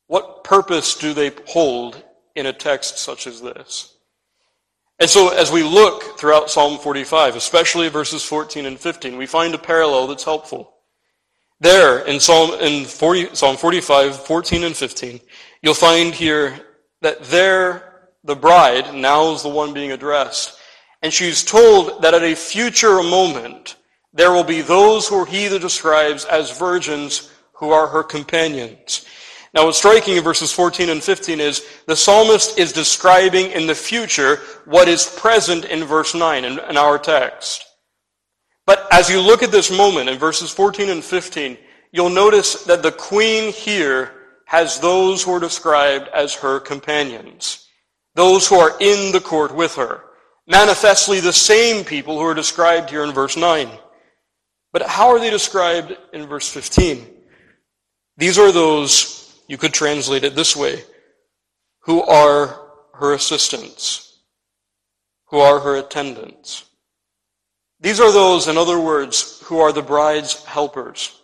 What 0.08 0.44
purpose 0.44 0.96
do 0.96 1.13
they 1.13 1.32
hold 1.48 2.01
in 2.36 2.46
a 2.46 2.53
text 2.53 2.98
such 2.98 3.27
as 3.27 3.41
this? 3.41 3.98
And 5.00 5.10
so 5.10 5.29
as 5.29 5.51
we 5.51 5.62
look 5.62 6.17
throughout 6.17 6.50
Psalm 6.50 6.79
45, 6.79 7.36
especially 7.36 7.89
verses 7.89 8.24
14 8.24 8.65
and 8.65 8.79
15, 8.79 9.17
we 9.17 9.27
find 9.27 9.53
a 9.53 9.60
parallel 9.60 10.08
that's 10.08 10.24
helpful. 10.24 10.74
There 11.60 12.00
in 12.06 12.20
Psalm, 12.20 12.60
in 12.62 12.86
40, 12.86 13.36
Psalm 13.36 13.58
45, 13.58 14.25
14 14.25 14.63
and 14.63 14.75
15, 14.75 15.20
you'll 15.62 15.74
find 15.74 16.15
here 16.15 16.60
that 17.01 17.24
there 17.25 17.87
the 18.27 18.36
bride 18.36 18.93
now 18.93 19.34
is 19.34 19.41
the 19.41 19.50
one 19.50 19.74
being 19.74 19.91
addressed. 19.91 20.60
And 21.01 21.12
she's 21.13 21.43
told 21.43 22.01
that 22.01 22.13
at 22.13 22.24
a 22.24 22.36
future 22.36 23.01
moment, 23.01 23.75
there 24.13 24.31
will 24.31 24.43
be 24.43 24.62
those 24.62 25.07
who 25.07 25.25
he 25.25 25.48
describes 25.48 26.25
as 26.25 26.57
virgins 26.57 27.31
who 27.53 27.72
are 27.72 27.88
her 27.88 28.03
companions. 28.03 29.05
Now, 29.53 29.65
what's 29.65 29.77
striking 29.77 30.17
in 30.17 30.24
verses 30.24 30.51
14 30.51 30.89
and 30.89 31.03
15 31.03 31.39
is 31.39 31.65
the 31.88 31.96
psalmist 31.96 32.60
is 32.60 32.74
describing 32.74 33.51
in 33.51 33.65
the 33.65 33.75
future 33.75 34.41
what 34.65 34.88
is 34.88 35.05
present 35.17 35.65
in 35.65 35.84
verse 35.84 36.13
9 36.13 36.46
in, 36.46 36.60
in, 36.60 36.77
our 36.77 37.00
text. 37.00 37.65
But 38.65 38.88
as 38.91 39.10
you 39.10 39.22
look 39.22 39.41
at 39.41 39.51
this 39.51 39.72
moment 39.75 40.10
in 40.10 40.19
verses 40.19 40.51
14 40.51 40.89
and 40.89 41.03
15, 41.03 41.57
you'll 41.91 42.10
notice 42.10 42.65
that 42.65 42.84
the 42.84 42.91
queen 42.91 43.53
here 43.53 44.12
has 44.46 44.79
those 44.79 45.24
who 45.24 45.31
are 45.34 45.39
described 45.39 46.07
as 46.13 46.34
her 46.36 46.60
companions, 46.60 47.66
those 48.17 48.47
who 48.47 48.55
are 48.55 48.75
in 48.79 49.12
the 49.12 49.21
court 49.21 49.53
with 49.53 49.75
her, 49.75 50.03
manifestly 50.47 51.19
the 51.19 51.31
same 51.31 51.86
people 51.86 52.17
who 52.17 52.25
are 52.25 52.33
described 52.33 52.89
here 52.89 53.03
in 53.03 53.12
verse 53.13 53.38
9. 53.38 53.69
But 54.74 54.88
how 54.88 55.09
are 55.09 55.19
they 55.19 55.29
described 55.29 55.95
in 56.13 56.25
verse 56.25 56.50
15? 56.50 57.05
These 58.17 58.39
are 58.39 58.51
those, 58.51 59.39
you 59.47 59.59
could 59.59 59.71
translate 59.71 60.24
it 60.24 60.36
this 60.36 60.55
way, 60.55 60.81
who 61.81 62.01
are 62.01 62.59
her 62.95 63.13
assistants, 63.13 64.19
who 65.27 65.38
are 65.38 65.59
her 65.59 65.75
attendants. 65.75 66.65
These 67.79 68.00
are 68.00 68.12
those, 68.12 68.47
in 68.47 68.57
other 68.57 68.79
words, 68.79 69.41
who 69.43 69.59
are 69.59 69.71
the 69.71 69.83
bride's 69.83 70.43
helpers. 70.43 71.21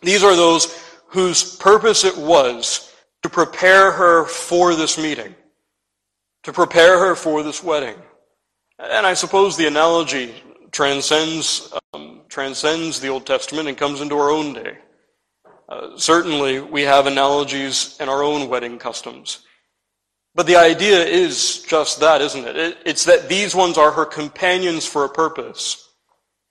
These 0.00 0.24
are 0.24 0.34
those 0.34 0.74
whose 1.08 1.56
purpose 1.56 2.04
it 2.04 2.16
was 2.16 2.90
to 3.22 3.28
prepare 3.28 3.92
her 3.92 4.24
for 4.24 4.74
this 4.74 4.96
meeting, 4.96 5.34
to 6.46 6.52
prepare 6.52 6.96
her 7.00 7.16
for 7.16 7.42
this 7.42 7.60
wedding. 7.60 7.96
And 8.78 9.04
I 9.04 9.14
suppose 9.14 9.56
the 9.56 9.66
analogy 9.66 10.32
transcends, 10.70 11.72
um, 11.92 12.22
transcends 12.28 13.00
the 13.00 13.08
Old 13.08 13.26
Testament 13.26 13.66
and 13.66 13.76
comes 13.76 14.00
into 14.00 14.16
our 14.16 14.30
own 14.30 14.54
day. 14.54 14.78
Uh, 15.68 15.96
certainly, 15.96 16.60
we 16.60 16.82
have 16.82 17.08
analogies 17.08 17.96
in 17.98 18.08
our 18.08 18.22
own 18.22 18.48
wedding 18.48 18.78
customs. 18.78 19.40
But 20.36 20.46
the 20.46 20.54
idea 20.54 21.04
is 21.04 21.62
just 21.62 21.98
that, 21.98 22.20
isn't 22.20 22.46
it? 22.46 22.56
it? 22.56 22.78
It's 22.86 23.06
that 23.06 23.28
these 23.28 23.52
ones 23.52 23.76
are 23.76 23.90
her 23.90 24.04
companions 24.04 24.86
for 24.86 25.04
a 25.04 25.08
purpose. 25.08 25.90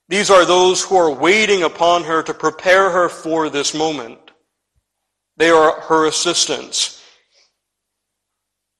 These 0.09 0.29
are 0.29 0.43
those 0.43 0.83
who 0.83 0.97
are 0.97 1.09
waiting 1.09 1.63
upon 1.63 2.03
her 2.03 2.21
to 2.21 2.33
prepare 2.33 2.89
her 2.89 3.07
for 3.07 3.49
this 3.49 3.73
moment. 3.73 4.19
They 5.37 5.51
are 5.51 5.79
her 5.79 6.05
assistants. 6.05 6.94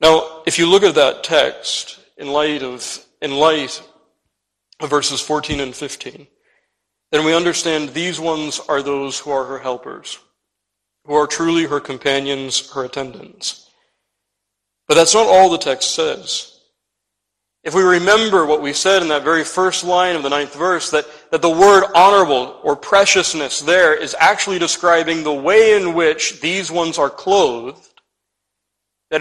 Now, 0.01 0.43
if 0.45 0.59
you 0.59 0.67
look 0.67 0.83
at 0.83 0.95
that 0.95 1.23
text 1.23 1.99
in 2.17 2.27
light 2.27 2.63
of, 2.63 3.05
in 3.21 3.31
light 3.31 3.81
verses 4.81 5.21
14 5.21 5.59
and 5.59 5.75
15, 5.75 6.27
then 7.11 7.25
we 7.25 7.33
understand 7.33 7.89
these 7.89 8.19
ones 8.19 8.59
are 8.67 8.81
those 8.81 9.19
who 9.19 9.31
are 9.31 9.45
her 9.45 9.59
helpers, 9.59 10.19
who 11.05 11.13
are 11.13 11.27
truly 11.27 11.65
her 11.65 11.79
companions, 11.79 12.71
her 12.71 12.83
attendants. 12.85 13.69
But 14.87 14.95
that's 14.95 15.13
not 15.13 15.27
all 15.27 15.49
the 15.49 15.57
text 15.57 15.95
says. 15.95 16.51
If 17.63 17.73
we 17.73 17.81
remember 17.81 18.45
what 18.45 18.61
we 18.61 18.73
said 18.73 19.01
in 19.01 19.07
that 19.07 19.23
very 19.23 19.43
first 19.43 19.83
line 19.83 20.15
of 20.15 20.21
the 20.21 20.29
ninth 20.29 20.53
verse, 20.53 20.91
that, 20.91 21.07
that 21.31 21.41
the 21.41 21.49
word 21.49 21.85
honorable 21.95 22.59
or 22.61 22.75
preciousness 22.75 23.59
there 23.59 23.95
is 23.95 24.15
actually 24.19 24.59
describing 24.59 25.23
the 25.23 25.33
way 25.33 25.75
in 25.75 25.95
which 25.95 26.41
these 26.41 26.71
ones 26.71 26.99
are 26.99 27.09
clothed, 27.09 27.94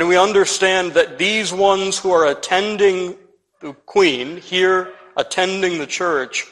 then 0.01 0.09
we 0.09 0.17
understand 0.17 0.93
that 0.95 1.19
these 1.19 1.53
ones 1.53 1.99
who 1.99 2.11
are 2.11 2.27
attending 2.27 3.17
the 3.61 3.73
queen 3.73 4.37
here 4.37 4.93
attending 5.17 5.79
the 5.79 5.87
church, 5.87 6.47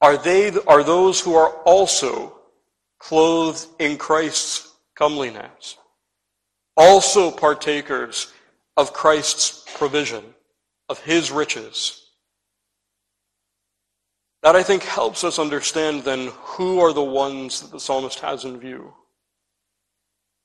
are 0.00 0.16
they 0.16 0.52
are 0.66 0.82
those 0.82 1.20
who 1.20 1.34
are 1.34 1.50
also 1.62 2.36
clothed 2.98 3.66
in 3.78 3.96
Christ's 3.96 4.72
comeliness, 4.94 5.76
also 6.76 7.30
partakers 7.30 8.32
of 8.76 8.92
Christ's 8.92 9.64
provision, 9.76 10.24
of 10.88 10.98
his 11.00 11.30
riches. 11.30 11.98
That 14.42 14.56
I 14.56 14.62
think 14.62 14.82
helps 14.82 15.22
us 15.22 15.38
understand 15.38 16.02
then 16.02 16.32
who 16.34 16.80
are 16.80 16.92
the 16.92 17.02
ones 17.02 17.60
that 17.60 17.70
the 17.70 17.78
psalmist 17.78 18.18
has 18.20 18.44
in 18.44 18.58
view. 18.58 18.92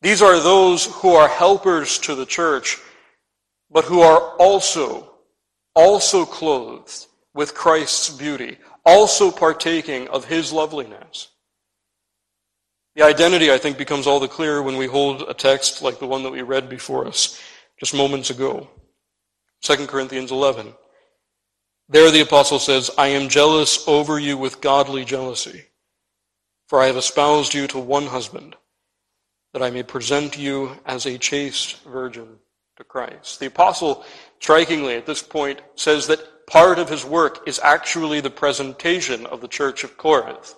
These 0.01 0.21
are 0.21 0.39
those 0.39 0.85
who 0.85 1.15
are 1.15 1.27
helpers 1.27 1.97
to 1.99 2.15
the 2.15 2.25
church, 2.25 2.77
but 3.71 3.85
who 3.85 4.01
are 4.01 4.35
also, 4.37 5.11
also 5.75 6.25
clothed 6.25 7.07
with 7.33 7.55
Christ's 7.55 8.09
beauty, 8.09 8.57
also 8.85 9.31
partaking 9.31 10.07
of 10.09 10.25
his 10.25 10.53
loveliness. 10.53 11.29
The 12.95 13.03
identity, 13.03 13.51
I 13.51 13.57
think, 13.59 13.77
becomes 13.77 14.07
all 14.07 14.19
the 14.19 14.27
clearer 14.27 14.63
when 14.63 14.77
we 14.77 14.87
hold 14.87 15.23
a 15.23 15.33
text 15.33 15.81
like 15.81 15.99
the 15.99 16.07
one 16.07 16.23
that 16.23 16.31
we 16.31 16.41
read 16.41 16.67
before 16.67 17.05
us 17.05 17.39
just 17.79 17.93
moments 17.93 18.31
ago. 18.31 18.67
2 19.61 19.87
Corinthians 19.87 20.31
11. 20.31 20.73
There 21.89 22.09
the 22.11 22.21
apostle 22.21 22.59
says, 22.59 22.91
I 22.97 23.07
am 23.07 23.29
jealous 23.29 23.87
over 23.87 24.19
you 24.19 24.37
with 24.37 24.61
godly 24.61 25.05
jealousy, 25.05 25.65
for 26.67 26.81
I 26.81 26.87
have 26.87 26.97
espoused 26.97 27.53
you 27.53 27.67
to 27.67 27.79
one 27.79 28.07
husband, 28.07 28.55
that 29.57 29.65
I 29.65 29.71
may 29.71 29.81
present 29.81 30.37
you 30.37 30.77
as 30.85 31.07
a 31.07 31.17
chaste 31.17 31.83
virgin 31.83 32.27
to 32.75 32.83
Christ. 32.83 33.39
The 33.39 33.47
apostle, 33.47 34.05
strikingly 34.39 34.93
at 34.93 35.07
this 35.07 35.23
point, 35.23 35.61
says 35.73 36.05
that 36.07 36.45
part 36.45 36.77
of 36.77 36.89
his 36.89 37.03
work 37.03 37.47
is 37.47 37.59
actually 37.63 38.21
the 38.21 38.29
presentation 38.29 39.25
of 39.25 39.41
the 39.41 39.47
church 39.47 39.83
of 39.83 39.97
Corinth 39.97 40.53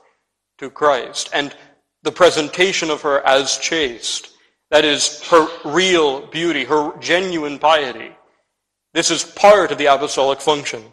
to 0.57 0.69
Christ, 0.69 1.29
and 1.31 1.55
the 2.03 2.11
presentation 2.11 2.89
of 2.89 3.01
her 3.03 3.25
as 3.25 3.57
chaste. 3.59 4.31
That 4.69 4.83
is, 4.83 5.25
her 5.29 5.47
real 5.63 6.27
beauty, 6.27 6.65
her 6.65 6.91
genuine 6.99 7.57
piety. 7.57 8.11
This 8.93 9.11
is 9.11 9.23
part 9.23 9.71
of 9.71 9.77
the 9.77 9.85
apostolic 9.85 10.41
function. 10.41 10.83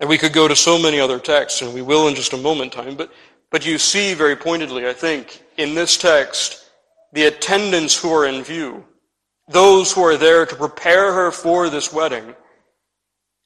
And 0.00 0.08
we 0.08 0.18
could 0.18 0.32
go 0.32 0.48
to 0.48 0.56
so 0.56 0.82
many 0.82 0.98
other 0.98 1.20
texts, 1.20 1.62
and 1.62 1.72
we 1.72 1.82
will 1.82 2.08
in 2.08 2.16
just 2.16 2.32
a 2.32 2.36
moment 2.36 2.72
time, 2.72 2.96
but, 2.96 3.12
but 3.54 3.64
you 3.64 3.78
see 3.78 4.14
very 4.14 4.34
pointedly, 4.34 4.84
I 4.84 4.92
think, 4.92 5.40
in 5.56 5.76
this 5.76 5.96
text, 5.96 6.68
the 7.12 7.26
attendants 7.26 7.96
who 7.96 8.12
are 8.12 8.26
in 8.26 8.42
view, 8.42 8.84
those 9.46 9.92
who 9.92 10.02
are 10.02 10.16
there 10.16 10.44
to 10.44 10.56
prepare 10.56 11.12
her 11.12 11.30
for 11.30 11.68
this 11.70 11.92
wedding. 11.92 12.34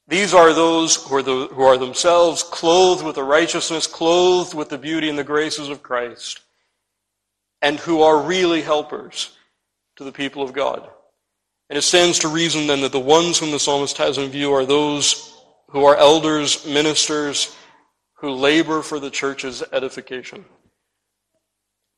These 0.07 0.33
are 0.33 0.51
those 0.51 0.95
who 0.95 1.17
are, 1.17 1.21
the, 1.21 1.45
who 1.51 1.61
are 1.61 1.77
themselves 1.77 2.41
clothed 2.41 3.05
with 3.05 3.17
the 3.17 3.23
righteousness, 3.23 3.85
clothed 3.85 4.55
with 4.55 4.69
the 4.69 4.79
beauty 4.79 5.09
and 5.09 5.19
the 5.19 5.23
graces 5.23 5.69
of 5.69 5.83
Christ, 5.83 6.39
and 7.61 7.77
who 7.77 8.01
are 8.01 8.19
really 8.19 8.63
helpers 8.63 9.37
to 9.97 10.03
the 10.03 10.11
people 10.11 10.41
of 10.41 10.53
God. 10.53 10.89
And 11.69 11.77
it 11.77 11.83
stands 11.83 12.17
to 12.19 12.29
reason 12.29 12.65
then 12.65 12.81
that 12.81 12.93
the 12.93 12.99
ones 12.99 13.37
whom 13.37 13.51
the 13.51 13.59
psalmist 13.59 13.99
has 13.99 14.17
in 14.17 14.31
view 14.31 14.51
are 14.53 14.65
those 14.65 15.35
who 15.67 15.85
are 15.85 15.97
elders, 15.97 16.65
ministers, 16.65 17.55
who 18.19 18.31
labor 18.31 18.81
for 18.81 18.99
the 18.99 19.09
church's 19.09 19.63
edification. 19.71 20.45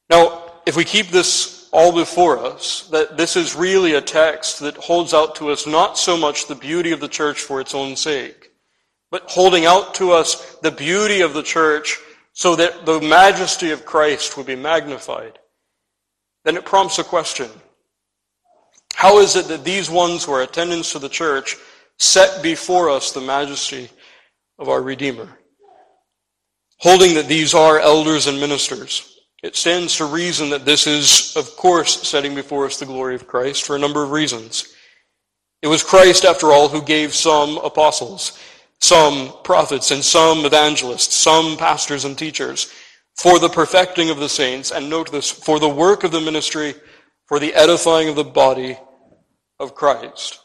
Now, 0.09 0.51
if 0.65 0.75
we 0.75 0.83
keep 0.83 1.07
this 1.07 1.69
all 1.71 1.93
before 1.93 2.37
us, 2.37 2.87
that 2.89 3.17
this 3.17 3.35
is 3.35 3.55
really 3.55 3.93
a 3.93 4.01
text 4.01 4.59
that 4.59 4.75
holds 4.75 5.13
out 5.13 5.35
to 5.35 5.49
us 5.49 5.65
not 5.65 5.97
so 5.97 6.17
much 6.17 6.47
the 6.47 6.55
beauty 6.55 6.91
of 6.91 6.99
the 6.99 7.07
church 7.07 7.39
for 7.39 7.61
its 7.61 7.73
own 7.73 7.95
sake, 7.95 8.51
but 9.09 9.29
holding 9.29 9.65
out 9.65 9.95
to 9.95 10.11
us 10.11 10.55
the 10.57 10.71
beauty 10.71 11.21
of 11.21 11.33
the 11.33 11.43
church 11.43 11.97
so 12.33 12.55
that 12.55 12.85
the 12.85 13.01
majesty 13.01 13.71
of 13.71 13.85
Christ 13.85 14.37
would 14.37 14.45
be 14.45 14.55
magnified, 14.55 15.39
then 16.43 16.57
it 16.57 16.65
prompts 16.65 16.99
a 16.99 17.03
question. 17.03 17.49
How 18.93 19.19
is 19.19 19.35
it 19.35 19.47
that 19.47 19.63
these 19.63 19.89
ones 19.89 20.23
who 20.23 20.33
are 20.33 20.43
attendants 20.43 20.91
to 20.91 20.99
the 20.99 21.09
church 21.09 21.55
set 21.97 22.43
before 22.43 22.89
us 22.89 23.11
the 23.11 23.21
majesty 23.21 23.89
of 24.59 24.69
our 24.69 24.81
Redeemer? 24.81 25.37
Holding 26.81 27.13
that 27.13 27.27
these 27.27 27.53
are 27.53 27.79
elders 27.79 28.25
and 28.25 28.39
ministers, 28.39 29.19
it 29.43 29.55
stands 29.55 29.97
to 29.97 30.05
reason 30.05 30.49
that 30.49 30.65
this 30.65 30.87
is, 30.87 31.35
of 31.37 31.55
course, 31.55 32.07
setting 32.07 32.33
before 32.33 32.65
us 32.65 32.79
the 32.79 32.87
glory 32.87 33.13
of 33.13 33.27
Christ 33.27 33.65
for 33.65 33.75
a 33.75 33.79
number 33.79 34.03
of 34.03 34.09
reasons. 34.09 34.73
It 35.61 35.67
was 35.67 35.83
Christ, 35.83 36.25
after 36.25 36.51
all, 36.51 36.69
who 36.69 36.81
gave 36.81 37.13
some 37.13 37.59
apostles, 37.59 38.39
some 38.79 39.31
prophets, 39.43 39.91
and 39.91 40.03
some 40.03 40.43
evangelists, 40.43 41.13
some 41.13 41.55
pastors 41.55 42.03
and 42.03 42.17
teachers 42.17 42.73
for 43.15 43.37
the 43.37 43.49
perfecting 43.49 44.09
of 44.09 44.17
the 44.17 44.29
saints, 44.29 44.71
and 44.71 44.89
note 44.89 45.11
this, 45.11 45.29
for 45.29 45.59
the 45.59 45.69
work 45.69 46.03
of 46.03 46.11
the 46.11 46.21
ministry 46.21 46.73
for 47.27 47.39
the 47.39 47.53
edifying 47.53 48.09
of 48.09 48.15
the 48.15 48.23
body 48.23 48.77
of 49.59 49.75
Christ. 49.75 50.39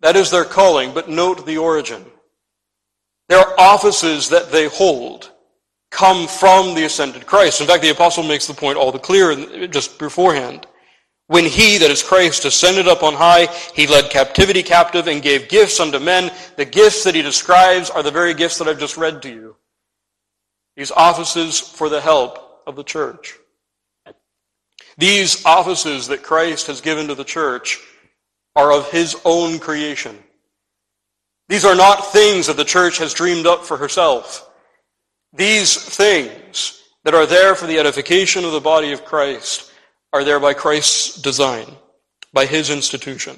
That 0.00 0.14
is 0.14 0.30
their 0.30 0.44
calling, 0.44 0.92
but 0.92 1.08
note 1.08 1.46
the 1.46 1.58
origin. 1.58 2.04
Their 3.28 3.58
offices 3.58 4.28
that 4.28 4.52
they 4.52 4.68
hold 4.68 5.32
come 5.90 6.26
from 6.28 6.74
the 6.74 6.84
ascended 6.84 7.26
Christ. 7.26 7.60
In 7.60 7.66
fact, 7.66 7.82
the 7.82 7.90
apostle 7.90 8.22
makes 8.22 8.46
the 8.46 8.54
point 8.54 8.76
all 8.76 8.92
the 8.92 8.98
clearer 8.98 9.66
just 9.68 9.98
beforehand. 9.98 10.66
When 11.28 11.44
he, 11.44 11.76
that 11.78 11.90
is 11.90 12.02
Christ, 12.02 12.46
ascended 12.46 12.88
up 12.88 13.02
on 13.02 13.12
high, 13.12 13.46
he 13.74 13.86
led 13.86 14.10
captivity 14.10 14.62
captive 14.62 15.08
and 15.08 15.22
gave 15.22 15.48
gifts 15.48 15.78
unto 15.78 15.98
men. 15.98 16.32
The 16.56 16.64
gifts 16.64 17.04
that 17.04 17.14
he 17.14 17.20
describes 17.20 17.90
are 17.90 18.02
the 18.02 18.10
very 18.10 18.32
gifts 18.32 18.58
that 18.58 18.68
I've 18.68 18.78
just 18.78 18.96
read 18.96 19.20
to 19.22 19.28
you. 19.28 19.56
These 20.74 20.90
offices 20.90 21.60
for 21.60 21.88
the 21.88 22.00
help 22.00 22.62
of 22.66 22.76
the 22.76 22.84
church. 22.84 23.34
These 24.96 25.44
offices 25.44 26.08
that 26.08 26.22
Christ 26.22 26.66
has 26.68 26.80
given 26.80 27.08
to 27.08 27.14
the 27.14 27.24
church 27.24 27.78
are 28.56 28.72
of 28.72 28.90
his 28.90 29.16
own 29.24 29.58
creation. 29.58 30.18
These 31.48 31.64
are 31.64 31.74
not 31.76 32.12
things 32.12 32.46
that 32.46 32.56
the 32.56 32.64
church 32.64 32.98
has 32.98 33.14
dreamed 33.14 33.46
up 33.46 33.64
for 33.64 33.76
herself. 33.76 34.47
These 35.32 35.76
things 35.76 36.82
that 37.04 37.14
are 37.14 37.26
there 37.26 37.54
for 37.54 37.66
the 37.66 37.78
edification 37.78 38.44
of 38.44 38.52
the 38.52 38.60
body 38.60 38.92
of 38.92 39.04
Christ 39.04 39.70
are 40.12 40.24
there 40.24 40.40
by 40.40 40.54
Christ's 40.54 41.20
design, 41.20 41.66
by 42.32 42.46
his 42.46 42.70
institution. 42.70 43.36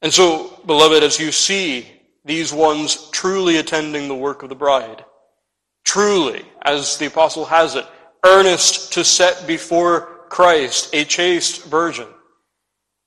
And 0.00 0.12
so, 0.12 0.60
beloved, 0.66 1.02
as 1.02 1.20
you 1.20 1.30
see 1.30 1.86
these 2.24 2.52
ones 2.52 3.08
truly 3.10 3.58
attending 3.58 4.08
the 4.08 4.14
work 4.14 4.42
of 4.42 4.48
the 4.48 4.54
bride, 4.54 5.04
truly, 5.84 6.44
as 6.62 6.96
the 6.96 7.06
apostle 7.06 7.44
has 7.44 7.76
it, 7.76 7.86
earnest 8.24 8.92
to 8.94 9.04
set 9.04 9.46
before 9.46 10.26
Christ 10.28 10.94
a 10.94 11.04
chaste 11.04 11.64
virgin. 11.64 12.08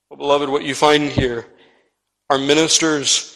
Well, 0.09 0.17
beloved, 0.17 0.49
what 0.49 0.63
you 0.63 0.75
find 0.75 1.09
here 1.09 1.47
are 2.29 2.37
ministers 2.37 3.34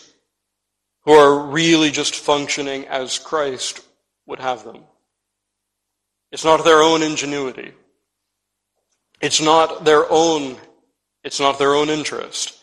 who 1.05 1.13
are 1.13 1.47
really 1.47 1.91
just 1.91 2.15
functioning 2.15 2.87
as 2.87 3.19
Christ 3.19 3.81
would 4.25 4.39
have 4.39 4.63
them. 4.63 4.83
It's 6.31 6.45
not 6.45 6.63
their 6.63 6.81
own 6.81 7.01
ingenuity. 7.01 7.73
It's 9.21 9.41
not 9.41 9.85
their 9.85 10.05
own, 10.09 10.57
it's 11.23 11.39
not 11.39 11.59
their 11.59 11.73
own 11.73 11.89
interest. 11.89 12.57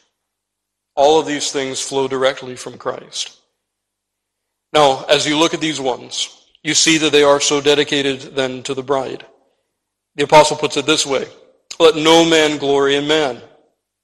All 0.94 1.20
of 1.20 1.26
these 1.26 1.52
things 1.52 1.80
flow 1.80 2.08
directly 2.08 2.56
from 2.56 2.78
Christ. 2.78 3.38
Now, 4.72 5.04
as 5.08 5.26
you 5.26 5.38
look 5.38 5.54
at 5.54 5.60
these 5.60 5.80
ones, 5.80 6.46
you 6.62 6.74
see 6.74 6.98
that 6.98 7.12
they 7.12 7.22
are 7.22 7.40
so 7.40 7.60
dedicated 7.60 8.34
then 8.34 8.62
to 8.64 8.74
the 8.74 8.82
bride. 8.82 9.26
The 10.16 10.24
apostle 10.24 10.56
puts 10.56 10.76
it 10.76 10.86
this 10.86 11.06
way 11.06 11.26
Let 11.78 11.96
no 11.96 12.24
man 12.24 12.58
glory 12.58 12.96
in 12.96 13.06
man. 13.06 13.40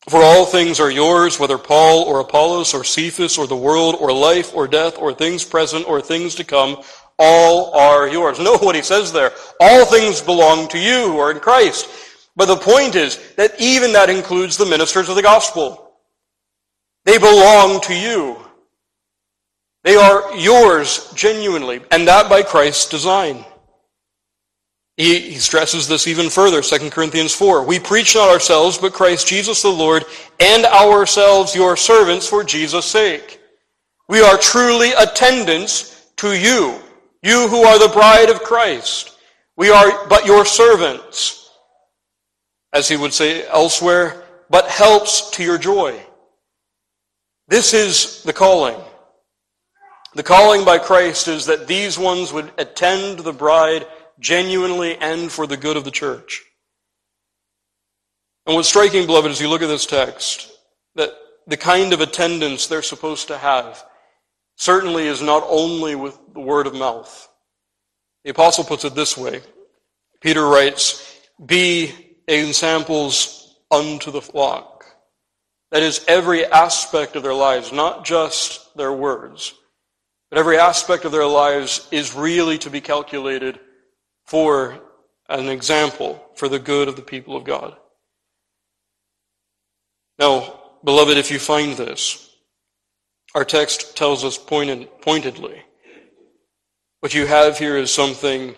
For 0.08 0.20
all 0.20 0.46
things 0.46 0.80
are 0.80 0.90
yours, 0.90 1.38
whether 1.38 1.58
Paul 1.58 2.02
or 2.04 2.20
Apollos 2.20 2.74
or 2.74 2.82
Cephas 2.82 3.38
or 3.38 3.46
the 3.46 3.56
world 3.56 3.96
or 4.00 4.12
life 4.12 4.54
or 4.54 4.66
death 4.66 4.98
or 4.98 5.14
things 5.14 5.44
present 5.44 5.88
or 5.88 6.00
things 6.00 6.34
to 6.36 6.44
come, 6.44 6.82
all 7.18 7.72
are 7.74 8.08
yours. 8.08 8.38
Know 8.40 8.58
what 8.58 8.74
he 8.74 8.82
says 8.82 9.12
there. 9.12 9.32
All 9.60 9.84
things 9.84 10.20
belong 10.20 10.68
to 10.68 10.78
you 10.78 11.12
who 11.12 11.18
are 11.18 11.30
in 11.30 11.38
Christ. 11.38 11.88
But 12.34 12.46
the 12.46 12.56
point 12.56 12.96
is 12.96 13.20
that 13.36 13.60
even 13.60 13.92
that 13.92 14.10
includes 14.10 14.56
the 14.56 14.66
ministers 14.66 15.08
of 15.08 15.16
the 15.16 15.22
gospel. 15.22 15.92
They 17.04 17.18
belong 17.18 17.80
to 17.82 17.94
you. 17.94 18.38
They 19.84 19.96
are 19.96 20.36
yours 20.36 21.12
genuinely, 21.14 21.80
and 21.90 22.06
that 22.06 22.28
by 22.28 22.42
Christ's 22.42 22.88
design. 22.88 23.44
He, 24.96 25.18
he, 25.20 25.34
stresses 25.36 25.88
this 25.88 26.06
even 26.06 26.28
further, 26.28 26.60
2 26.60 26.90
Corinthians 26.90 27.34
4. 27.34 27.64
We 27.64 27.78
preach 27.78 28.14
not 28.14 28.28
ourselves, 28.28 28.76
but 28.76 28.92
Christ 28.92 29.26
Jesus 29.26 29.62
the 29.62 29.70
Lord, 29.70 30.04
and 30.38 30.66
ourselves 30.66 31.54
your 31.54 31.76
servants 31.76 32.26
for 32.26 32.44
Jesus' 32.44 32.84
sake. 32.84 33.40
We 34.08 34.20
are 34.20 34.36
truly 34.36 34.92
attendants 34.92 36.12
to 36.16 36.34
you, 36.34 36.78
you 37.22 37.48
who 37.48 37.62
are 37.62 37.78
the 37.78 37.92
bride 37.92 38.28
of 38.28 38.42
Christ. 38.42 39.16
We 39.56 39.70
are 39.70 40.06
but 40.08 40.26
your 40.26 40.44
servants, 40.44 41.50
as 42.74 42.88
he 42.88 42.96
would 42.96 43.14
say 43.14 43.46
elsewhere, 43.46 44.24
but 44.50 44.68
helps 44.68 45.30
to 45.30 45.42
your 45.42 45.56
joy. 45.56 45.98
This 47.48 47.72
is 47.72 48.22
the 48.24 48.32
calling. 48.32 48.78
The 50.14 50.22
calling 50.22 50.64
by 50.64 50.78
Christ 50.78 51.28
is 51.28 51.46
that 51.46 51.66
these 51.66 51.98
ones 51.98 52.32
would 52.32 52.52
attend 52.58 53.20
the 53.20 53.32
bride 53.32 53.86
genuinely 54.22 54.96
and 54.96 55.30
for 55.30 55.46
the 55.46 55.56
good 55.56 55.76
of 55.76 55.84
the 55.84 55.90
church. 55.90 56.42
And 58.46 58.56
what's 58.56 58.68
striking, 58.68 59.06
beloved, 59.06 59.30
as 59.30 59.40
you 59.40 59.48
look 59.48 59.62
at 59.62 59.68
this 59.68 59.86
text, 59.86 60.50
that 60.94 61.10
the 61.46 61.56
kind 61.56 61.92
of 61.92 62.00
attendance 62.00 62.66
they're 62.66 62.82
supposed 62.82 63.28
to 63.28 63.38
have 63.38 63.84
certainly 64.56 65.06
is 65.06 65.20
not 65.20 65.44
only 65.48 65.94
with 65.94 66.18
the 66.32 66.40
word 66.40 66.66
of 66.66 66.74
mouth. 66.74 67.28
The 68.24 68.30
apostle 68.30 68.64
puts 68.64 68.84
it 68.84 68.94
this 68.94 69.16
way. 69.18 69.40
Peter 70.20 70.46
writes, 70.46 71.20
Be 71.44 71.92
ensamples 72.28 73.56
unto 73.70 74.10
the 74.10 74.22
flock. 74.22 74.84
That 75.72 75.82
is, 75.82 76.04
every 76.06 76.44
aspect 76.44 77.16
of 77.16 77.22
their 77.22 77.34
lives, 77.34 77.72
not 77.72 78.04
just 78.04 78.76
their 78.76 78.92
words. 78.92 79.54
But 80.30 80.38
every 80.38 80.58
aspect 80.58 81.04
of 81.04 81.12
their 81.12 81.26
lives 81.26 81.88
is 81.90 82.14
really 82.14 82.58
to 82.58 82.70
be 82.70 82.80
calculated 82.80 83.58
for 84.26 84.80
an 85.28 85.48
example 85.48 86.22
for 86.36 86.48
the 86.48 86.58
good 86.58 86.88
of 86.88 86.96
the 86.96 87.02
people 87.02 87.36
of 87.36 87.44
God. 87.44 87.76
Now, 90.18 90.60
beloved, 90.84 91.16
if 91.16 91.30
you 91.30 91.38
find 91.38 91.76
this, 91.76 92.30
our 93.34 93.44
text 93.44 93.96
tells 93.96 94.24
us 94.24 94.36
pointed, 94.36 94.88
pointedly 95.00 95.62
what 97.02 97.14
you 97.14 97.26
have 97.26 97.58
here 97.58 97.76
is 97.76 97.92
something 97.92 98.54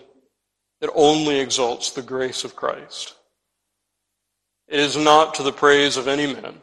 that 0.79 0.91
only 0.93 1.39
exalts 1.39 1.89
the 1.89 2.03
grace 2.03 2.43
of 2.43 2.55
Christ. 2.55 3.15
It 4.67 4.79
is 4.79 4.95
not 4.95 5.33
to 5.35 5.43
the 5.43 5.51
praise 5.51 5.97
of 5.97 6.07
any 6.07 6.31
man, 6.31 6.61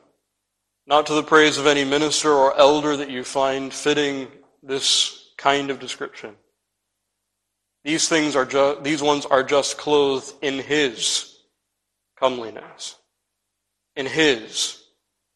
not 0.87 1.07
to 1.07 1.15
the 1.15 1.25
praise 1.25 1.59
of 1.59 1.67
any 1.67 1.85
minister 1.85 2.31
or 2.31 2.57
elder 2.57 2.97
that 2.97 3.11
you 3.11 3.25
find 3.25 3.75
fitting 3.75 4.29
this 4.63 5.31
kind 5.37 5.71
of 5.71 5.81
description. 5.81 6.37
These 7.85 8.09
things 8.09 8.37
are 8.37 8.45
ju- 8.45 8.79
these 8.83 9.03
ones 9.03 9.27
are 9.27 9.43
just 9.43 9.77
clothed 9.77 10.33
in 10.41 10.59
his 10.59 11.37
comeliness, 12.17 12.97
in 13.97 14.07
his 14.07 14.83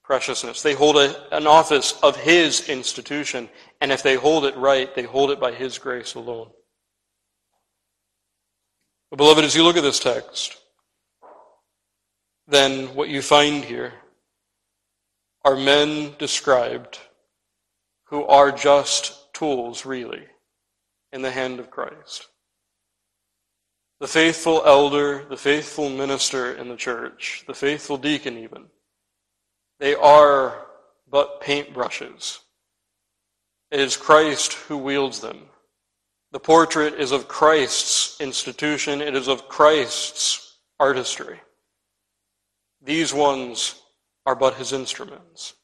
preciousness. 0.04 0.62
They 0.62 0.74
hold 0.74 0.96
a, 0.96 1.36
an 1.36 1.48
office 1.48 1.98
of 2.02 2.16
his 2.16 2.68
institution, 2.68 3.48
and 3.80 3.90
if 3.90 4.02
they 4.02 4.14
hold 4.14 4.44
it 4.44 4.56
right, 4.56 4.94
they 4.94 5.02
hold 5.02 5.32
it 5.32 5.40
by 5.40 5.52
his 5.52 5.78
grace 5.78 6.14
alone. 6.14 6.50
But 9.10 9.16
beloved, 9.16 9.44
as 9.44 9.54
you 9.56 9.64
look 9.64 9.76
at 9.76 9.82
this 9.82 9.98
text, 9.98 10.56
then 12.46 12.94
what 12.94 13.08
you 13.08 13.22
find 13.22 13.64
here 13.64 13.92
are 15.44 15.56
men 15.56 16.14
described 16.18 16.98
who 18.06 18.24
are 18.24 18.52
just 18.52 19.32
tools, 19.34 19.84
really, 19.84 20.24
in 21.12 21.22
the 21.22 21.30
hand 21.30 21.58
of 21.58 21.70
Christ. 21.70 22.28
The 24.00 24.08
faithful 24.08 24.62
elder, 24.66 25.24
the 25.28 25.36
faithful 25.36 25.88
minister 25.88 26.52
in 26.52 26.68
the 26.68 26.76
church, 26.76 27.44
the 27.46 27.54
faithful 27.54 27.96
deacon 27.96 28.36
even, 28.38 28.66
they 29.78 29.94
are 29.94 30.66
but 31.08 31.40
paintbrushes. 31.40 32.40
It 33.70 33.80
is 33.80 33.96
Christ 33.96 34.54
who 34.54 34.76
wields 34.76 35.20
them. 35.20 35.46
The 36.32 36.40
portrait 36.40 36.94
is 36.94 37.12
of 37.12 37.28
Christ's 37.28 38.20
institution. 38.20 39.00
It 39.00 39.14
is 39.14 39.28
of 39.28 39.48
Christ's 39.48 40.58
artistry. 40.78 41.40
These 42.82 43.14
ones 43.14 43.80
are 44.26 44.34
but 44.34 44.54
his 44.54 44.72
instruments. 44.72 45.54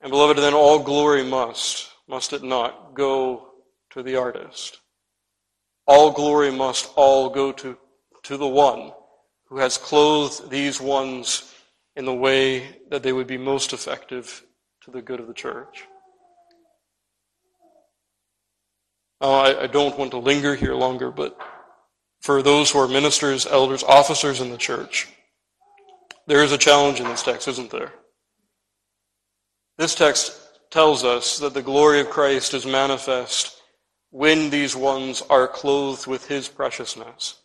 And 0.00 0.10
beloved, 0.10 0.38
then 0.38 0.54
all 0.54 0.78
glory 0.78 1.24
must, 1.24 1.88
must 2.08 2.32
it 2.32 2.42
not, 2.42 2.94
go 2.94 3.50
to 3.90 4.02
the 4.02 4.16
artist. 4.16 4.80
All 5.88 6.10
glory 6.10 6.52
must 6.52 6.92
all 6.96 7.30
go 7.30 7.50
to, 7.50 7.78
to 8.24 8.36
the 8.36 8.46
one 8.46 8.92
who 9.46 9.56
has 9.56 9.78
clothed 9.78 10.50
these 10.50 10.82
ones 10.82 11.54
in 11.96 12.04
the 12.04 12.14
way 12.14 12.76
that 12.90 13.02
they 13.02 13.12
would 13.14 13.26
be 13.26 13.38
most 13.38 13.72
effective 13.72 14.44
to 14.82 14.90
the 14.90 15.00
good 15.00 15.18
of 15.18 15.26
the 15.26 15.32
church. 15.32 15.84
Now, 19.22 19.30
I, 19.30 19.62
I 19.62 19.66
don't 19.66 19.98
want 19.98 20.10
to 20.10 20.18
linger 20.18 20.54
here 20.54 20.74
longer, 20.74 21.10
but 21.10 21.38
for 22.20 22.42
those 22.42 22.70
who 22.70 22.80
are 22.80 22.86
ministers, 22.86 23.46
elders, 23.46 23.82
officers 23.82 24.42
in 24.42 24.50
the 24.50 24.58
church, 24.58 25.08
there 26.26 26.44
is 26.44 26.52
a 26.52 26.58
challenge 26.58 27.00
in 27.00 27.06
this 27.06 27.22
text, 27.22 27.48
isn't 27.48 27.70
there? 27.70 27.94
This 29.78 29.94
text 29.94 30.38
tells 30.70 31.02
us 31.02 31.38
that 31.38 31.54
the 31.54 31.62
glory 31.62 32.00
of 32.00 32.10
Christ 32.10 32.52
is 32.52 32.66
manifest 32.66 33.57
when 34.10 34.50
these 34.50 34.74
ones 34.74 35.22
are 35.28 35.46
clothed 35.46 36.06
with 36.06 36.26
his 36.28 36.48
preciousness. 36.48 37.40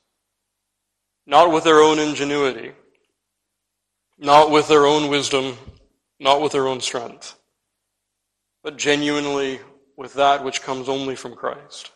Not 1.26 1.52
with 1.52 1.64
their 1.64 1.80
own 1.80 2.00
ingenuity, 2.00 2.74
not 4.18 4.52
with 4.52 4.68
their 4.68 4.86
own 4.86 5.10
wisdom, 5.10 5.58
not 6.20 6.42
with 6.42 6.52
their 6.52 6.68
own 6.68 6.82
strength, 6.82 7.36
but 8.64 8.78
genuinely 8.78 9.60
with 9.98 10.14
that 10.16 10.44
which 10.44 10.62
comes 10.62 10.90
only 10.90 11.16
from 11.16 11.36
Christ. 11.36 11.92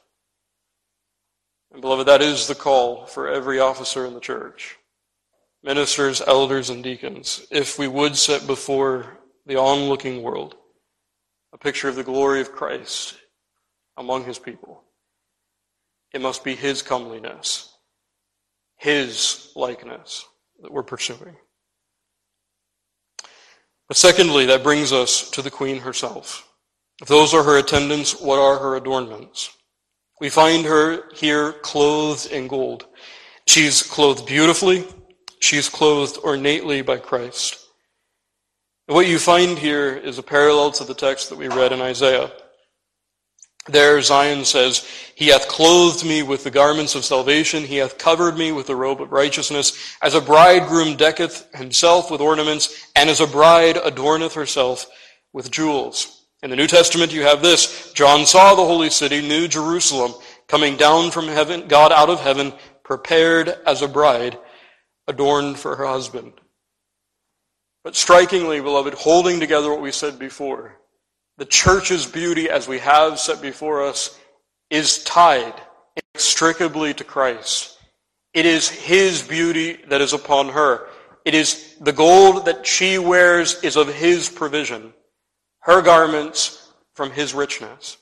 And 1.71 1.81
beloved, 1.81 2.07
that 2.07 2.21
is 2.21 2.47
the 2.47 2.55
call 2.55 3.05
for 3.05 3.27
every 3.27 3.59
officer 3.59 4.05
in 4.05 4.13
the 4.13 4.19
church, 4.19 4.77
ministers, 5.61 6.21
elders, 6.25 6.69
and 6.69 6.83
deacons, 6.83 7.45
if 7.51 7.77
we 7.77 7.87
would 7.87 8.15
set 8.15 8.47
before 8.47 9.19
the 9.45 9.57
onlooking 9.57 10.21
world 10.21 10.55
a 11.53 11.57
picture 11.57 11.89
of 11.89 11.95
the 11.95 12.03
glory 12.03 12.41
of 12.41 12.51
Christ 12.51 13.17
among 13.97 14.25
his 14.25 14.39
people. 14.39 14.83
It 16.13 16.21
must 16.21 16.43
be 16.43 16.55
his 16.55 16.81
comeliness, 16.81 17.73
his 18.77 19.51
likeness 19.55 20.25
that 20.61 20.71
we're 20.71 20.83
pursuing. 20.83 21.35
But 23.87 23.97
secondly, 23.97 24.45
that 24.47 24.63
brings 24.63 24.91
us 24.91 25.29
to 25.31 25.41
the 25.41 25.51
queen 25.51 25.79
herself. 25.79 26.47
If 27.01 27.07
those 27.07 27.33
are 27.33 27.43
her 27.43 27.57
attendants, 27.57 28.19
what 28.19 28.39
are 28.39 28.57
her 28.59 28.75
adornments? 28.75 29.49
We 30.19 30.29
find 30.29 30.65
her 30.65 31.13
here 31.13 31.53
clothed 31.53 32.31
in 32.31 32.47
gold. 32.47 32.87
She's 33.47 33.83
clothed 33.83 34.25
beautifully. 34.25 34.85
She's 35.39 35.69
clothed 35.69 36.17
ornately 36.23 36.81
by 36.81 36.97
Christ. 36.97 37.65
And 38.87 38.95
what 38.95 39.07
you 39.07 39.19
find 39.19 39.57
here 39.59 39.95
is 39.95 40.17
a 40.17 40.23
parallel 40.23 40.71
to 40.71 40.83
the 40.83 40.95
text 40.95 41.29
that 41.29 41.37
we 41.37 41.47
read 41.47 41.71
in 41.71 41.81
Isaiah. 41.81 42.31
There 43.69 44.01
Zion 44.01 44.45
says, 44.45 44.87
He 45.15 45.27
hath 45.27 45.47
clothed 45.47 46.05
me 46.05 46.23
with 46.23 46.43
the 46.43 46.51
garments 46.51 46.95
of 46.95 47.03
salvation, 47.03 47.63
He 47.63 47.77
hath 47.77 47.97
covered 47.97 48.37
me 48.37 48.51
with 48.51 48.67
the 48.67 48.75
robe 48.75 49.01
of 49.01 49.11
righteousness, 49.11 49.95
as 50.01 50.15
a 50.15 50.21
bridegroom 50.21 50.95
decketh 50.95 51.53
himself 51.53 52.09
with 52.09 52.21
ornaments, 52.21 52.87
and 52.95 53.09
as 53.09 53.19
a 53.19 53.27
bride 53.27 53.75
adorneth 53.75 54.33
herself 54.33 54.87
with 55.33 55.51
jewels. 55.51 56.25
In 56.41 56.49
the 56.49 56.55
New 56.55 56.67
Testament 56.67 57.11
you 57.11 57.23
have 57.23 57.41
this, 57.41 57.91
John 57.93 58.25
saw 58.25 58.55
the 58.55 58.65
holy 58.65 58.89
city, 58.89 59.21
New 59.27 59.47
Jerusalem, 59.47 60.13
coming 60.47 60.77
down 60.77 61.11
from 61.11 61.27
heaven, 61.27 61.67
God 61.67 61.91
out 61.91 62.09
of 62.09 62.21
heaven, 62.21 62.53
prepared 62.83 63.49
as 63.65 63.81
a 63.81 63.87
bride, 63.87 64.37
adorned 65.07 65.57
for 65.57 65.75
her 65.75 65.85
husband. 65.85 66.33
But 67.83 67.95
strikingly, 67.95 68.61
beloved, 68.61 68.93
holding 68.93 69.39
together 69.39 69.69
what 69.69 69.81
we 69.81 69.91
said 69.91 70.19
before, 70.19 70.79
the 71.37 71.45
church's 71.45 72.05
beauty, 72.05 72.49
as 72.49 72.67
we 72.67 72.79
have 72.79 73.19
set 73.19 73.41
before 73.41 73.85
us, 73.85 74.17
is 74.69 75.03
tied 75.03 75.53
inextricably 75.95 76.93
to 76.95 77.03
Christ. 77.03 77.77
It 78.33 78.45
is 78.45 78.69
His 78.69 79.21
beauty 79.21 79.79
that 79.87 80.01
is 80.01 80.13
upon 80.13 80.49
her. 80.49 80.87
It 81.25 81.33
is 81.33 81.75
the 81.79 81.91
gold 81.91 82.45
that 82.45 82.65
she 82.65 82.97
wears 82.97 83.63
is 83.63 83.75
of 83.75 83.93
His 83.93 84.29
provision. 84.29 84.93
Her 85.59 85.81
garments 85.81 86.71
from 86.93 87.11
His 87.11 87.33
richness. 87.33 87.97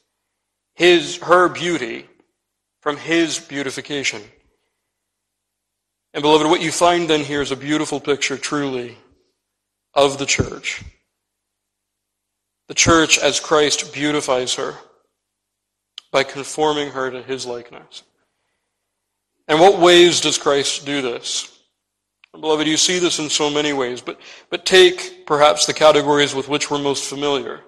His, 0.76 1.18
her 1.18 1.50
beauty 1.50 2.08
from 2.82 2.98
His 2.98 3.40
beautification. 3.40 4.22
And 6.14 6.22
beloved, 6.22 6.48
what 6.48 6.62
you 6.62 6.72
find 6.72 7.10
then 7.10 7.22
here 7.22 7.42
is 7.42 7.52
a 7.52 7.58
beautiful 7.58 8.00
picture 8.00 8.38
truly 8.38 8.98
of 9.94 10.18
the 10.18 10.26
church. 10.26 10.84
The 12.68 12.74
church, 12.74 13.18
as 13.20 13.40
Christ 13.40 13.94
beautifies 13.94 14.56
her 14.56 14.76
by 16.12 16.24
conforming 16.24 16.90
her 16.90 17.12
to 17.12 17.22
his 17.22 17.46
likeness. 17.46 18.04
And 19.48 19.60
what 19.60 19.80
ways 19.80 20.22
does 20.22 20.38
Christ 20.38 20.86
do 20.86 21.02
this? 21.02 21.52
Beloved, 22.32 22.68
you 22.68 22.78
see 22.78 23.00
this 23.00 23.20
in 23.20 23.30
so 23.30 23.50
many 23.50 23.74
ways, 23.74 24.02
but, 24.02 24.20
but 24.50 24.66
take 24.66 25.26
perhaps 25.26 25.66
the 25.66 25.74
categories 25.74 26.34
with 26.36 26.50
which 26.50 26.70
we're 26.70 26.80
most 26.80 27.06
familiar. 27.06 27.62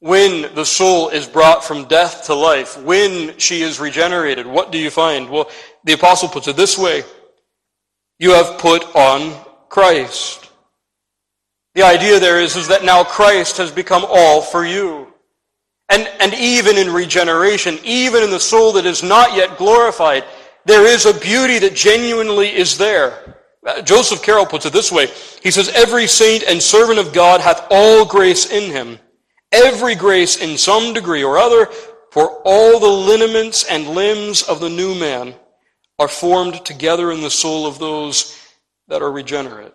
When 0.00 0.54
the 0.54 0.64
soul 0.64 1.08
is 1.08 1.26
brought 1.26 1.64
from 1.64 1.86
death 1.86 2.26
to 2.26 2.34
life, 2.34 2.80
when 2.82 3.36
she 3.38 3.62
is 3.62 3.80
regenerated, 3.80 4.46
what 4.46 4.70
do 4.70 4.78
you 4.78 4.90
find? 4.90 5.28
Well, 5.28 5.50
the 5.84 5.94
apostle 5.94 6.28
puts 6.28 6.48
it 6.48 6.56
this 6.56 6.78
way. 6.78 7.02
You 8.18 8.30
have 8.32 8.58
put 8.58 8.84
on 8.94 9.34
Christ. 9.68 10.50
The 11.76 11.82
idea 11.82 12.18
there 12.18 12.40
is, 12.40 12.56
is 12.56 12.68
that 12.68 12.84
now 12.84 13.04
Christ 13.04 13.58
has 13.58 13.70
become 13.70 14.02
all 14.08 14.40
for 14.40 14.64
you. 14.64 15.12
And, 15.90 16.08
and 16.20 16.32
even 16.32 16.78
in 16.78 16.90
regeneration, 16.90 17.78
even 17.84 18.22
in 18.22 18.30
the 18.30 18.40
soul 18.40 18.72
that 18.72 18.86
is 18.86 19.02
not 19.02 19.36
yet 19.36 19.58
glorified, 19.58 20.24
there 20.64 20.86
is 20.86 21.04
a 21.04 21.12
beauty 21.20 21.58
that 21.58 21.74
genuinely 21.74 22.48
is 22.48 22.78
there. 22.78 23.42
Uh, 23.66 23.82
Joseph 23.82 24.22
Caryl 24.22 24.46
puts 24.46 24.64
it 24.64 24.72
this 24.72 24.90
way. 24.90 25.08
He 25.42 25.50
says, 25.50 25.68
Every 25.68 26.06
saint 26.06 26.44
and 26.44 26.62
servant 26.62 26.98
of 26.98 27.12
God 27.12 27.42
hath 27.42 27.66
all 27.70 28.06
grace 28.06 28.50
in 28.50 28.70
him, 28.70 28.98
every 29.52 29.94
grace 29.94 30.38
in 30.38 30.56
some 30.56 30.94
degree 30.94 31.22
or 31.22 31.36
other, 31.36 31.66
for 32.10 32.40
all 32.46 32.80
the 32.80 32.86
lineaments 32.86 33.64
and 33.64 33.88
limbs 33.88 34.42
of 34.44 34.60
the 34.60 34.70
new 34.70 34.94
man 34.94 35.34
are 35.98 36.08
formed 36.08 36.64
together 36.64 37.12
in 37.12 37.20
the 37.20 37.30
soul 37.30 37.66
of 37.66 37.78
those 37.78 38.34
that 38.88 39.02
are 39.02 39.12
regenerate. 39.12 39.74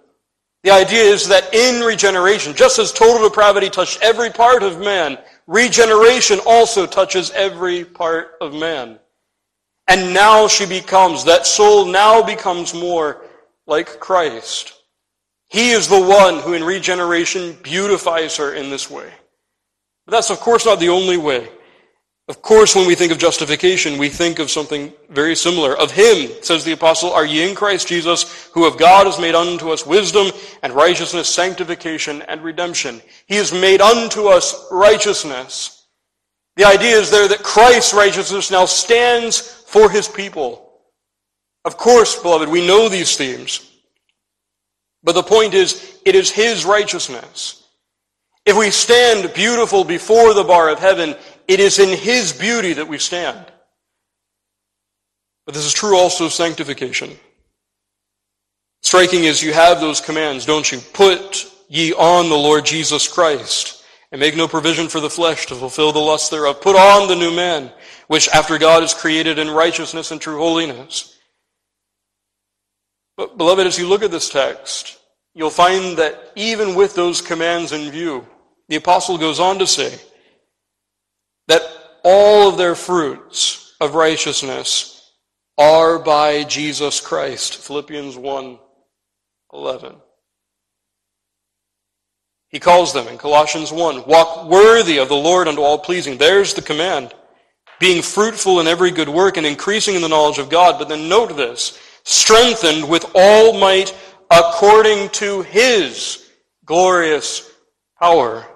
The 0.64 0.72
idea 0.72 1.04
is 1.04 1.28
that 1.28 1.54
in 1.54 1.84
regeneration, 1.84 2.54
just 2.56 2.78
as 2.78 2.92
total 2.92 3.28
depravity 3.28 3.70
touched 3.70 4.02
every 4.02 4.30
part 4.30 4.62
of 4.62 4.80
man, 4.80 5.18
regeneration 5.48 6.40
also 6.46 6.86
touches 6.86 7.32
every 7.32 7.84
part 7.84 8.34
of 8.42 8.54
man. 8.54 9.00
And 9.88 10.14
now 10.14 10.48
she 10.48 10.68
becomes, 10.68 11.26
that 11.26 11.48
soul 11.48 11.86
now 11.86 12.22
becomes 12.22 12.74
more 12.74 13.26
like 13.66 14.00
Christ. 14.00 14.74
He 15.50 15.72
is 15.72 15.88
the 15.88 16.00
one 16.00 16.40
who 16.40 16.54
in 16.54 16.64
regeneration 16.64 17.58
beautifies 17.64 18.38
her 18.38 18.54
in 18.54 18.70
this 18.70 18.90
way. 18.90 19.12
But 20.06 20.12
that's 20.14 20.30
of 20.30 20.40
course 20.40 20.66
not 20.66 20.80
the 20.80 20.90
only 20.90 21.18
way. 21.18 21.50
Of 22.28 22.42
course, 22.42 22.76
when 22.76 22.88
we 22.88 22.96
think 22.96 23.12
of 23.12 23.18
justification, 23.18 23.98
we 23.98 24.08
think 24.08 24.40
of 24.40 24.50
something 24.50 24.94
very 25.10 25.36
similar. 25.36 25.78
Of 25.78 25.92
him, 25.92 26.32
says 26.42 26.64
the 26.64 26.72
apostle, 26.72 27.12
are 27.12 27.26
ye 27.26 27.50
in 27.50 27.56
Christ 27.56 27.88
Jesus, 27.88 28.50
who 28.54 28.66
of 28.66 28.78
God 28.78 29.06
has 29.06 29.20
made 29.20 29.36
unto 29.36 29.72
us 29.72 29.86
wisdom 29.86 30.32
and 30.64 30.72
righteousness, 30.74 31.28
sanctification 31.28 32.22
and 32.24 32.42
redemption. 32.42 33.02
He 33.26 33.36
has 33.36 33.52
made 33.52 33.82
unto 33.82 34.28
us 34.28 34.68
righteousness. 34.72 35.88
The 36.56 36.66
idea 36.66 36.98
is 36.98 37.10
there 37.10 37.28
that 37.28 37.44
Christ's 37.44 37.94
righteousness 37.94 38.52
now 38.52 38.66
stands 38.66 39.40
for 39.40 39.90
his 39.90 40.08
people. 40.08 40.72
Of 41.66 41.78
course, 41.78 42.22
beloved, 42.22 42.50
we 42.50 42.66
know 42.66 42.88
these 42.88 43.18
themes. 43.18 43.68
But 45.04 45.14
the 45.14 45.24
point 45.24 45.54
is, 45.54 46.00
it 46.06 46.16
is 46.16 46.30
his 46.30 46.66
righteousness. 46.66 47.58
If 48.46 48.58
we 48.58 48.72
stand 48.72 49.34
beautiful 49.34 49.84
before 49.84 50.34
the 50.34 50.44
bar 50.44 50.70
of 50.70 50.80
heaven, 50.80 51.16
it 51.52 51.60
is 51.60 51.80
in 51.80 51.98
His 51.98 52.32
beauty 52.32 52.74
that 52.74 52.88
we 52.88 52.98
stand. 52.98 53.46
But 55.46 55.54
this 55.54 55.66
is 55.66 55.74
true 55.74 55.98
also 55.98 56.28
of 56.28 56.32
sanctification. 56.32 57.12
Striking 58.82 59.26
is 59.26 59.44
you 59.44 59.52
have 59.52 59.82
those 59.82 60.00
commands, 60.00 60.46
don't 60.46 60.72
you? 60.72 60.80
Put 60.94 61.46
ye 61.68 61.94
on 61.94 62.30
the 62.30 62.38
Lord 62.38 62.66
Jesus 62.66 63.08
Christ, 63.08 63.84
and 64.14 64.22
make 64.22 64.38
no 64.38 64.48
provision 64.48 64.88
for 64.88 65.02
the 65.02 65.10
flesh 65.10 65.46
to 65.48 65.56
fulfill 65.56 65.92
the 65.92 66.00
lust 66.00 66.32
thereof. 66.32 66.62
Put 66.62 66.78
on 66.78 67.10
the 67.10 67.16
new 67.18 67.36
man, 67.36 67.70
which 68.08 68.30
after 68.30 68.58
God 68.58 68.82
is 68.82 68.94
created 68.94 69.38
in 69.38 69.50
righteousness 69.50 70.12
and 70.12 70.22
true 70.22 70.38
holiness. 70.38 71.18
But, 73.18 73.38
beloved, 73.38 73.68
as 73.68 73.78
you 73.78 73.90
look 73.90 74.04
at 74.04 74.12
this 74.12 74.30
text, 74.30 75.00
you'll 75.34 75.50
find 75.50 75.98
that 75.98 76.32
even 76.38 76.76
with 76.76 76.96
those 76.96 77.22
commands 77.22 77.74
in 77.74 77.92
view, 77.92 78.26
the 78.70 78.78
apostle 78.78 79.18
goes 79.18 79.40
on 79.40 79.60
to 79.60 79.68
say, 79.68 80.00
that 81.48 81.62
all 82.04 82.50
of 82.50 82.58
their 82.58 82.76
fruits 82.76 83.76
of 83.80 83.96
righteousness 83.96 85.12
are 85.58 86.00
by 86.00 86.44
Jesus 86.44 87.00
Christ. 87.00 87.58
Philippians 87.58 88.18
1 88.18 88.60
11. 89.54 89.96
He 92.50 92.60
calls 92.60 92.94
them 92.94 93.08
in 93.08 93.18
Colossians 93.18 93.72
1 93.72 94.06
walk 94.06 94.50
worthy 94.50 94.98
of 94.98 95.08
the 95.08 95.16
Lord 95.16 95.48
unto 95.48 95.62
all 95.62 95.78
pleasing. 95.78 96.18
There's 96.18 96.54
the 96.54 96.62
command. 96.62 97.14
Being 97.80 98.02
fruitful 98.02 98.60
in 98.60 98.68
every 98.68 98.92
good 98.92 99.10
work 99.10 99.38
and 99.38 99.46
increasing 99.46 99.96
in 99.96 100.02
the 100.02 100.08
knowledge 100.08 100.38
of 100.38 100.50
God. 100.50 100.78
But 100.78 100.88
then 100.88 101.10
note 101.10 101.36
this 101.36 101.80
strengthened 102.04 102.88
with 102.88 103.06
all 103.16 103.60
might 103.60 103.96
according 104.30 105.10
to 105.10 105.42
his 105.44 106.30
glorious 106.66 107.50
power 108.00 108.48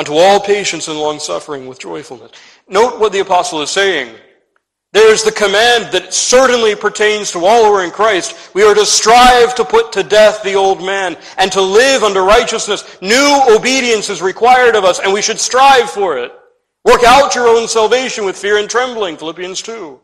unto 0.00 0.14
all 0.14 0.40
patience 0.40 0.88
and 0.88 0.98
long 0.98 1.18
suffering 1.18 1.66
with 1.66 1.78
joyfulness. 1.78 2.32
Note 2.66 2.98
what 2.98 3.12
the 3.12 3.18
apostle 3.18 3.60
is 3.60 3.68
saying. 3.68 4.16
There's 4.94 5.22
the 5.22 5.30
command 5.30 5.92
that 5.92 6.14
certainly 6.14 6.74
pertains 6.74 7.30
to 7.32 7.44
all 7.44 7.66
who 7.66 7.74
are 7.74 7.84
in 7.84 7.90
Christ. 7.90 8.54
We 8.54 8.62
are 8.62 8.74
to 8.74 8.86
strive 8.86 9.54
to 9.56 9.64
put 9.64 9.92
to 9.92 10.02
death 10.02 10.42
the 10.42 10.54
old 10.54 10.82
man 10.82 11.18
and 11.36 11.52
to 11.52 11.60
live 11.60 12.02
under 12.02 12.22
righteousness. 12.22 12.96
New 13.02 13.42
obedience 13.54 14.08
is 14.08 14.22
required 14.22 14.74
of 14.74 14.84
us 14.84 15.00
and 15.00 15.12
we 15.12 15.20
should 15.20 15.38
strive 15.38 15.90
for 15.90 16.16
it. 16.16 16.32
Work 16.82 17.04
out 17.04 17.34
your 17.34 17.46
own 17.46 17.68
salvation 17.68 18.24
with 18.24 18.38
fear 18.38 18.56
and 18.56 18.70
trembling, 18.70 19.18
Philippians 19.18 19.60
2. 19.60 20.00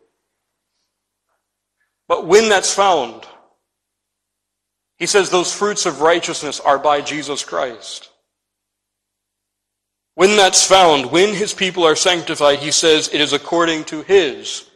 But 2.06 2.26
when 2.26 2.50
that's 2.50 2.74
found, 2.74 3.24
he 4.98 5.06
says 5.06 5.30
those 5.30 5.54
fruits 5.54 5.87
of 5.87 6.02
righteousness 6.02 6.61
are 6.61 6.78
by 6.78 7.00
Jesus 7.00 7.42
Christ. 7.42 8.11
When 10.16 10.35
that's 10.38 10.66
found, 10.66 11.12
when 11.12 11.35
his 11.35 11.52
people 11.52 11.85
are 11.85 11.94
sanctified, 11.94 12.61
he 12.61 12.70
says 12.70 13.11
it 13.12 13.20
is 13.20 13.35
according 13.35 13.85
to 13.85 14.00
his 14.00 14.66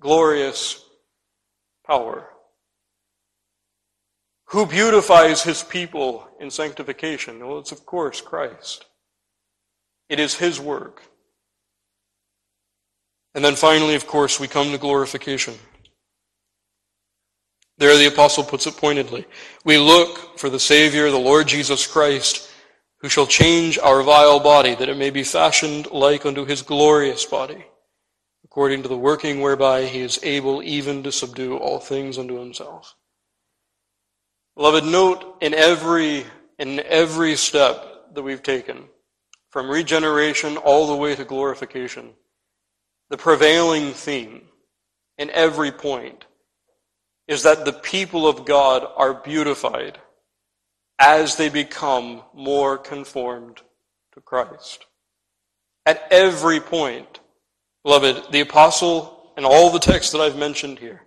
glorious 0.00 0.82
power. 1.86 2.30
Who 4.46 4.64
beautifies 4.64 5.42
his 5.42 5.62
people 5.62 6.26
in 6.40 6.50
sanctification? 6.50 7.46
Well, 7.46 7.58
it's 7.58 7.72
of 7.72 7.84
course 7.84 8.22
Christ. 8.22 8.86
It 10.08 10.18
is 10.18 10.36
his 10.36 10.58
work. 10.58 11.02
And 13.34 13.44
then 13.44 13.54
finally, 13.54 13.96
of 13.96 14.06
course, 14.06 14.40
we 14.40 14.48
come 14.48 14.72
to 14.72 14.78
glorification. 14.78 15.56
There 17.76 17.94
the 17.98 18.06
apostle 18.06 18.44
puts 18.44 18.66
it 18.66 18.78
pointedly. 18.78 19.26
We 19.62 19.76
look 19.76 20.38
for 20.38 20.48
the 20.48 20.58
Savior, 20.58 21.10
the 21.10 21.18
Lord 21.18 21.46
Jesus 21.46 21.86
Christ, 21.86 22.47
who 23.00 23.08
shall 23.08 23.26
change 23.26 23.78
our 23.78 24.02
vile 24.02 24.40
body, 24.40 24.74
that 24.74 24.88
it 24.88 24.96
may 24.96 25.10
be 25.10 25.22
fashioned 25.22 25.90
like 25.90 26.26
unto 26.26 26.44
his 26.44 26.62
glorious 26.62 27.24
body, 27.24 27.64
according 28.44 28.82
to 28.82 28.88
the 28.88 28.98
working 28.98 29.40
whereby 29.40 29.84
he 29.84 30.00
is 30.00 30.18
able 30.22 30.62
even 30.62 31.02
to 31.02 31.12
subdue 31.12 31.56
all 31.56 31.78
things 31.78 32.18
unto 32.18 32.38
himself. 32.38 32.96
Beloved, 34.56 34.84
note 34.84 35.36
in 35.40 35.54
every, 35.54 36.26
in 36.58 36.80
every 36.80 37.36
step 37.36 38.12
that 38.14 38.22
we've 38.22 38.42
taken, 38.42 38.84
from 39.50 39.70
regeneration 39.70 40.56
all 40.56 40.88
the 40.88 40.96
way 40.96 41.14
to 41.14 41.24
glorification, 41.24 42.10
the 43.10 43.16
prevailing 43.16 43.92
theme 43.92 44.42
in 45.16 45.30
every 45.30 45.70
point 45.70 46.24
is 47.28 47.44
that 47.44 47.64
the 47.64 47.72
people 47.72 48.26
of 48.26 48.44
God 48.44 48.86
are 48.96 49.14
beautified 49.14 49.98
as 50.98 51.36
they 51.36 51.48
become 51.48 52.22
more 52.34 52.76
conformed 52.76 53.62
to 54.14 54.20
Christ. 54.20 54.86
At 55.86 56.06
every 56.10 56.60
point, 56.60 57.20
beloved, 57.84 58.32
the 58.32 58.40
apostle 58.40 59.32
and 59.36 59.46
all 59.46 59.70
the 59.70 59.78
texts 59.78 60.12
that 60.12 60.20
I've 60.20 60.36
mentioned 60.36 60.78
here, 60.78 61.02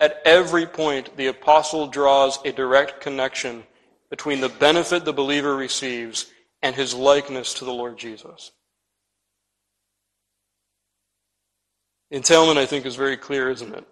at 0.00 0.20
every 0.24 0.66
point, 0.66 1.16
the 1.16 1.28
apostle 1.28 1.86
draws 1.86 2.38
a 2.44 2.52
direct 2.52 3.00
connection 3.00 3.64
between 4.10 4.40
the 4.40 4.48
benefit 4.48 5.04
the 5.04 5.12
believer 5.12 5.56
receives 5.56 6.26
and 6.62 6.74
his 6.74 6.94
likeness 6.94 7.54
to 7.54 7.64
the 7.64 7.72
Lord 7.72 7.98
Jesus. 7.98 8.52
Entailment, 12.10 12.58
I 12.58 12.66
think, 12.66 12.86
is 12.86 12.96
very 12.96 13.16
clear, 13.16 13.50
isn't 13.50 13.74
it? 13.74 13.86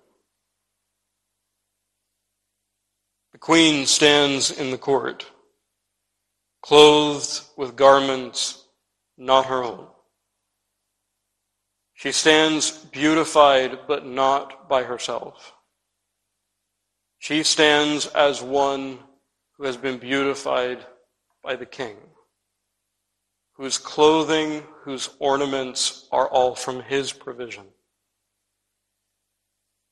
Queen 3.43 3.87
stands 3.87 4.53
in 4.53 4.71
the 4.71 4.79
court, 4.79 5.29
clothed 6.63 7.43
with 7.57 7.75
garments 7.75 8.65
not 9.19 9.47
her 9.47 9.65
own. 9.65 9.89
She 11.95 12.13
stands 12.13 12.71
beautified, 12.71 13.81
but 13.89 14.07
not 14.07 14.69
by 14.69 14.85
herself. 14.85 15.55
She 17.19 17.43
stands 17.43 18.07
as 18.07 18.41
one 18.41 19.01
who 19.57 19.65
has 19.65 19.77
been 19.77 19.99
beautified 19.99 20.87
by 21.43 21.57
the 21.57 21.67
king, 21.67 21.97
whose 23.55 23.77
clothing, 23.77 24.63
whose 24.85 25.11
ornaments 25.19 26.07
are 26.13 26.29
all 26.29 26.55
from 26.55 26.81
his 26.81 27.13
provision. 27.13 27.65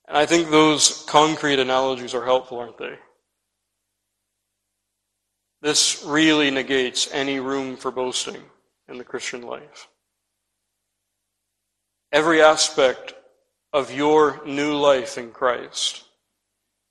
And 0.07 0.17
I 0.17 0.25
think 0.25 0.51
those 0.51 1.05
concrete 1.09 1.59
analogies 1.59 2.15
are 2.15 2.25
helpful, 2.25 2.61
aren't 2.61 2.79
they? 2.79 2.97
This 5.63 6.03
really 6.07 6.51
negates 6.51 7.09
any 7.13 7.39
room 7.39 7.77
for 7.77 7.91
boasting 7.91 8.43
in 8.89 8.99
the 8.99 9.05
Christian 9.05 9.43
life. 9.43 9.89
Every 12.13 12.43
aspect 12.43 13.15
of 13.73 13.93
your 13.93 14.41
new 14.47 14.75
life 14.77 15.19
in 15.19 15.31
Christ, 15.31 16.05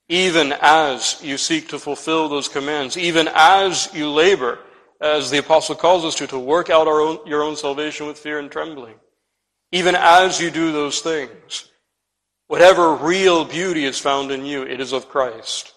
even 0.08 0.53
as 0.62 1.19
you 1.21 1.38
seek 1.38 1.69
to 1.69 1.79
fulfill 1.79 2.29
those 2.29 2.47
commands, 2.47 2.97
even 2.97 3.27
as 3.34 3.89
you 3.93 4.10
labor, 4.10 4.60
as 5.01 5.29
the 5.29 5.39
apostle 5.39 5.75
calls 5.75 6.05
us 6.05 6.15
to, 6.15 6.27
to 6.27 6.39
work 6.39 6.69
out 6.69 6.88
own, 6.88 7.19
your 7.25 7.43
own 7.43 7.55
salvation 7.55 8.08
with 8.08 8.17
fear 8.17 8.39
and 8.39 8.51
trembling, 8.51 8.95
even 9.71 9.95
as 9.95 10.39
you 10.39 10.51
do 10.51 10.71
those 10.71 11.01
things, 11.01 11.69
whatever 12.47 12.95
real 12.95 13.45
beauty 13.45 13.86
is 13.86 13.99
found 13.99 14.32
in 14.32 14.45
you, 14.45 14.63
it 14.63 14.79
is 14.79 14.93
of 14.93 15.10
Christ. 15.10 15.73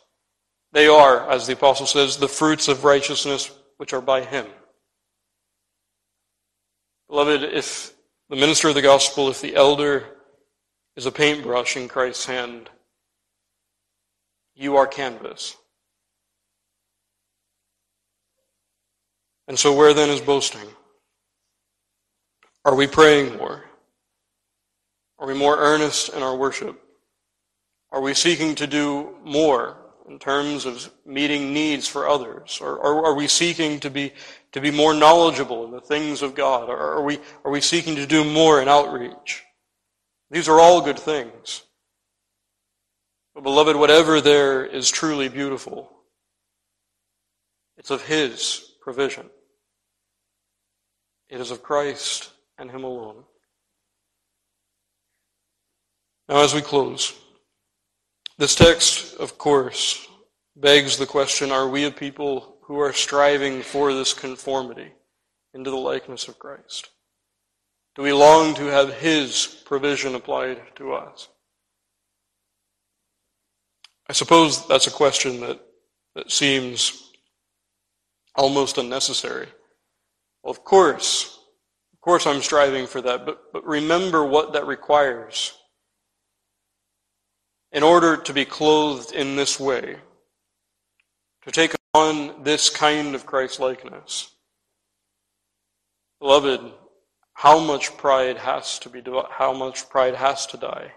They 0.73 0.87
are, 0.87 1.31
as 1.31 1.47
the 1.47 1.53
apostle 1.53 1.87
says, 1.87 2.17
the 2.17 2.29
fruits 2.29 2.69
of 2.69 2.85
righteousness 2.85 3.51
which 3.77 3.93
are 3.93 4.01
by 4.01 4.23
him. 4.23 4.47
Beloved, 7.09 7.43
if 7.43 7.93
the 8.31 8.37
minister 8.37 8.69
of 8.69 8.75
the 8.75 8.83
gospel, 8.83 9.29
if 9.29 9.43
the 9.43 9.55
elder 9.55 10.05
is 10.97 11.05
a 11.05 11.13
paintbrush 11.13 11.77
in 11.77 11.89
Christ's 11.89 12.25
hand, 12.25 12.71
you 14.55 14.77
are 14.77 14.87
canvas. 14.87 15.57
And 19.47 19.59
so, 19.59 19.77
where 19.77 19.93
then 19.93 20.09
is 20.09 20.21
boasting? 20.21 20.69
Are 22.65 22.75
we 22.75 22.87
praying 22.87 23.37
more? 23.37 23.65
Are 25.19 25.27
we 25.27 25.35
more 25.35 25.59
earnest 25.59 26.15
in 26.15 26.23
our 26.23 26.35
worship? 26.35 26.81
Are 27.91 28.01
we 28.01 28.15
seeking 28.15 28.55
to 28.55 28.67
do 28.67 29.17
more 29.23 29.77
in 30.09 30.19
terms 30.19 30.67
of 30.67 30.91
meeting 31.05 31.53
needs 31.53 31.89
for 31.89 32.09
others? 32.09 32.59
Or, 32.61 32.77
or 32.77 33.07
are 33.07 33.15
we 33.15 33.29
seeking 33.29 33.81
to 33.81 33.91
be, 33.91 34.13
to 34.53 34.61
be 34.61 34.71
more 34.71 34.95
knowledgeable 34.95 35.65
in 35.65 35.71
the 35.71 35.81
things 35.81 36.23
of 36.23 36.35
God? 36.35 36.69
Or 36.69 36.77
are 36.77 37.03
we, 37.03 37.19
are 37.45 37.51
we 37.51 37.61
seeking 37.61 37.97
to 37.97 38.07
do 38.07 38.25
more 38.25 38.61
in 38.61 38.69
outreach? 38.69 39.43
These 40.31 40.49
are 40.49 40.61
all 40.61 40.81
good 40.81 40.99
things. 40.99 41.63
But 43.35 43.45
beloved, 43.45 43.77
whatever 43.77 44.21
there 44.21 44.65
is 44.65 44.91
truly 44.91 45.29
beautiful, 45.29 45.91
it's 47.77 47.91
of 47.91 48.03
His 48.03 48.73
provision. 48.81 49.31
It 51.29 51.41
is 51.41 51.51
of 51.51 51.63
Christ 51.63 52.31
and 52.59 52.71
Him 52.71 52.85
alone. 52.85 53.25
Now, 56.29 56.43
as 56.43 56.55
we 56.55 56.61
close, 56.61 57.15
this 58.43 58.57
text, 58.57 59.15
of 59.19 59.39
course, 59.39 60.05
begs 60.57 60.97
the 60.97 61.07
question 61.07 61.53
are 61.53 61.69
we 61.69 61.85
a 61.85 61.93
people 61.93 62.57
who 62.63 62.81
are 62.81 62.93
striving 62.93 63.63
for 63.63 63.95
this 63.95 64.13
conformity 64.13 64.91
into 65.55 65.71
the 65.71 65.77
likeness 65.77 66.27
of 66.27 66.41
Christ? 66.41 66.91
Do 67.95 68.03
we 68.03 68.13
long 68.13 68.57
to 68.57 68.65
have 68.65 68.95
His 68.95 69.63
provision 69.65 70.17
applied 70.17 70.61
to 70.75 70.93
us? 70.93 71.29
I 74.11 74.13
suppose 74.13 74.67
that's 74.67 74.89
a 74.89 74.91
question 74.91 75.39
that, 75.43 75.61
that 76.17 76.33
seems 76.33 77.13
almost 78.35 78.77
unnecessary. 78.77 79.47
Well, 80.43 80.51
of 80.51 80.65
course, 80.65 81.39
of 81.93 82.01
course 82.01 82.27
I'm 82.27 82.43
striving 82.43 82.89
for 82.89 83.01
that, 83.03 83.25
but, 83.25 83.53
but 83.53 83.65
remember 83.65 84.25
what 84.25 84.55
that 84.55 84.67
requires. 84.67 85.57
In 87.73 87.83
order 87.83 88.19
to 88.19 88.33
be 88.35 88.45
clothed 88.45 89.13
in 89.13 89.35
this 89.37 89.59
way, 89.59 89.97
to 91.45 91.51
take 91.51 91.75
on 91.95 92.43
this 92.43 92.69
kind 92.69 93.15
of 93.15 93.25
Christ 93.25 93.61
likeness, 93.61 94.31
beloved, 96.21 96.61
how 97.33 97.59
much 97.59 97.97
pride 97.97 98.37
has 98.37 98.79
to 98.81 98.91
be 98.91 99.03
how 99.31 99.55
much 99.55 99.89
pride 99.89 100.15
has 100.15 100.47
to 100.49 100.59
die? 100.59 100.93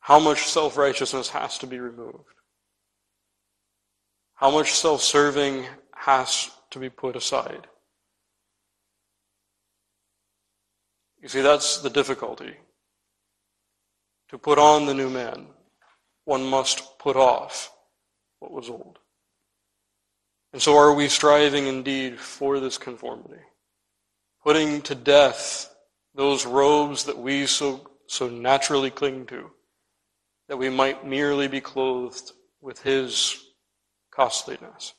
How 0.00 0.20
much 0.20 0.44
self-righteousness 0.44 1.30
has 1.30 1.58
to 1.58 1.66
be 1.66 1.80
removed? 1.80 2.34
How 4.34 4.50
much 4.50 4.72
self-serving 4.72 5.64
has 5.94 6.50
to 6.70 6.78
be 6.78 6.90
put 6.90 7.16
aside? 7.16 7.66
You 11.22 11.28
see, 11.28 11.40
that's 11.40 11.78
the 11.78 11.90
difficulty. 11.90 12.54
To 14.30 14.38
put 14.38 14.58
on 14.58 14.86
the 14.86 14.94
new 14.94 15.08
man, 15.08 15.46
one 16.24 16.44
must 16.44 16.98
put 16.98 17.16
off 17.16 17.72
what 18.40 18.52
was 18.52 18.68
old. 18.68 18.98
And 20.52 20.60
so 20.60 20.76
are 20.76 20.94
we 20.94 21.08
striving 21.08 21.66
indeed 21.66 22.18
for 22.18 22.60
this 22.60 22.78
conformity? 22.78 23.42
Putting 24.42 24.82
to 24.82 24.94
death 24.94 25.72
those 26.14 26.46
robes 26.46 27.04
that 27.04 27.18
we 27.18 27.46
so, 27.46 27.90
so 28.06 28.28
naturally 28.28 28.90
cling 28.90 29.26
to, 29.26 29.50
that 30.48 30.56
we 30.56 30.70
might 30.70 31.06
merely 31.06 31.46
be 31.46 31.60
clothed 31.60 32.32
with 32.60 32.82
His 32.82 33.36
costliness, 34.10 34.94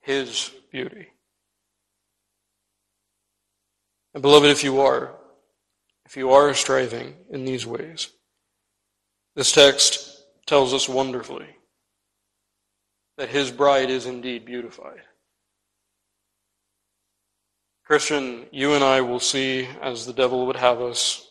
His 0.00 0.50
beauty. 0.70 1.08
And 4.14 4.22
beloved, 4.22 4.50
if 4.50 4.64
you 4.64 4.80
are, 4.80 5.14
if 6.06 6.16
you 6.16 6.30
are 6.30 6.54
striving 6.54 7.14
in 7.30 7.44
these 7.44 7.66
ways, 7.66 8.10
this 9.36 9.52
text 9.52 10.24
tells 10.46 10.72
us 10.72 10.88
wonderfully 10.88 11.46
that 13.18 13.28
his 13.28 13.50
bride 13.50 13.90
is 13.90 14.06
indeed 14.06 14.46
beautified. 14.46 15.02
Christian, 17.84 18.46
you 18.50 18.72
and 18.72 18.82
I 18.82 19.02
will 19.02 19.20
see, 19.20 19.68
as 19.80 20.06
the 20.06 20.12
devil 20.12 20.46
would 20.46 20.56
have 20.56 20.80
us, 20.80 21.30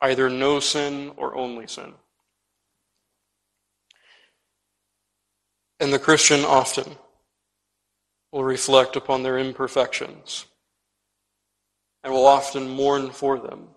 either 0.00 0.30
no 0.30 0.60
sin 0.60 1.12
or 1.16 1.34
only 1.34 1.66
sin. 1.66 1.92
And 5.80 5.92
the 5.92 5.98
Christian 5.98 6.44
often 6.44 6.96
will 8.32 8.44
reflect 8.44 8.96
upon 8.96 9.22
their 9.22 9.38
imperfections 9.38 10.46
and 12.02 12.12
will 12.12 12.26
often 12.26 12.68
mourn 12.68 13.10
for 13.10 13.38
them, 13.38 13.68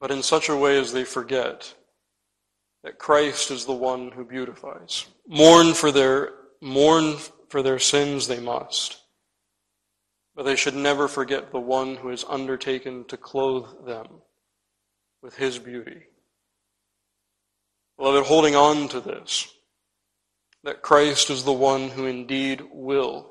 but 0.00 0.10
in 0.10 0.22
such 0.22 0.48
a 0.48 0.56
way 0.56 0.78
as 0.78 0.92
they 0.92 1.04
forget 1.04 1.74
that 2.84 2.98
Christ 2.98 3.50
is 3.50 3.64
the 3.64 3.72
one 3.72 4.10
who 4.10 4.24
beautifies. 4.24 5.06
Mourn 5.26 5.72
for 5.72 5.90
their 5.90 6.32
mourn 6.60 7.16
for 7.48 7.62
their 7.62 7.78
sins 7.78 8.28
they 8.28 8.38
must. 8.38 9.00
But 10.36 10.44
they 10.44 10.56
should 10.56 10.76
never 10.76 11.08
forget 11.08 11.50
the 11.50 11.60
one 11.60 11.96
who 11.96 12.08
has 12.08 12.24
undertaken 12.28 13.06
to 13.06 13.16
clothe 13.16 13.86
them 13.86 14.06
with 15.22 15.36
his 15.36 15.58
beauty. 15.58 16.02
Beloved, 17.96 18.26
holding 18.26 18.54
on 18.54 18.88
to 18.88 19.00
this, 19.00 19.48
that 20.62 20.82
Christ 20.82 21.30
is 21.30 21.44
the 21.44 21.52
one 21.52 21.88
who 21.88 22.04
indeed 22.04 22.62
will 22.70 23.30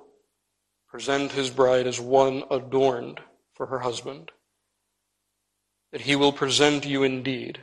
present 0.88 1.32
his 1.32 1.50
bride 1.50 1.86
as 1.86 2.00
one 2.00 2.44
adorned 2.50 3.20
for 3.54 3.68
her 3.68 3.80
husband. 3.80 4.32
That 5.92 6.02
he 6.02 6.16
will 6.16 6.32
present 6.32 6.86
you 6.86 7.04
indeed 7.04 7.60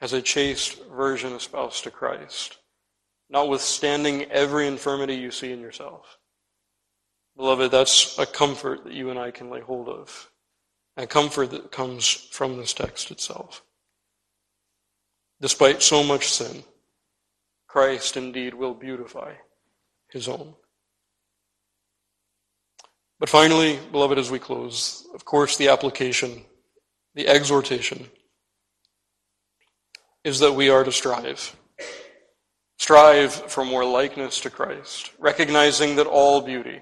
as 0.00 0.12
a 0.12 0.22
chaste 0.22 0.82
virgin 0.90 1.32
espoused 1.32 1.84
to 1.84 1.90
Christ, 1.90 2.58
notwithstanding 3.28 4.24
every 4.24 4.66
infirmity 4.66 5.14
you 5.14 5.30
see 5.30 5.52
in 5.52 5.60
yourself. 5.60 6.18
Beloved, 7.36 7.70
that's 7.70 8.18
a 8.18 8.26
comfort 8.26 8.84
that 8.84 8.92
you 8.92 9.10
and 9.10 9.18
I 9.18 9.30
can 9.30 9.50
lay 9.50 9.60
hold 9.60 9.88
of, 9.88 10.30
a 10.96 11.06
comfort 11.06 11.50
that 11.50 11.70
comes 11.70 12.06
from 12.08 12.56
this 12.56 12.72
text 12.72 13.10
itself. 13.10 13.62
Despite 15.40 15.82
so 15.82 16.02
much 16.02 16.28
sin, 16.28 16.64
Christ 17.66 18.16
indeed 18.16 18.54
will 18.54 18.74
beautify 18.74 19.34
his 20.10 20.28
own. 20.28 20.54
But 23.18 23.28
finally, 23.28 23.78
beloved, 23.92 24.18
as 24.18 24.30
we 24.30 24.38
close, 24.38 25.06
of 25.14 25.24
course, 25.24 25.56
the 25.56 25.68
application, 25.68 26.44
the 27.14 27.28
exhortation 27.28 28.08
is 30.24 30.40
that 30.40 30.52
we 30.52 30.68
are 30.68 30.84
to 30.84 30.92
strive. 30.92 31.56
Strive 32.78 33.32
for 33.32 33.64
more 33.64 33.84
likeness 33.84 34.40
to 34.40 34.50
Christ, 34.50 35.12
recognizing 35.18 35.96
that 35.96 36.06
all 36.06 36.40
beauty, 36.40 36.80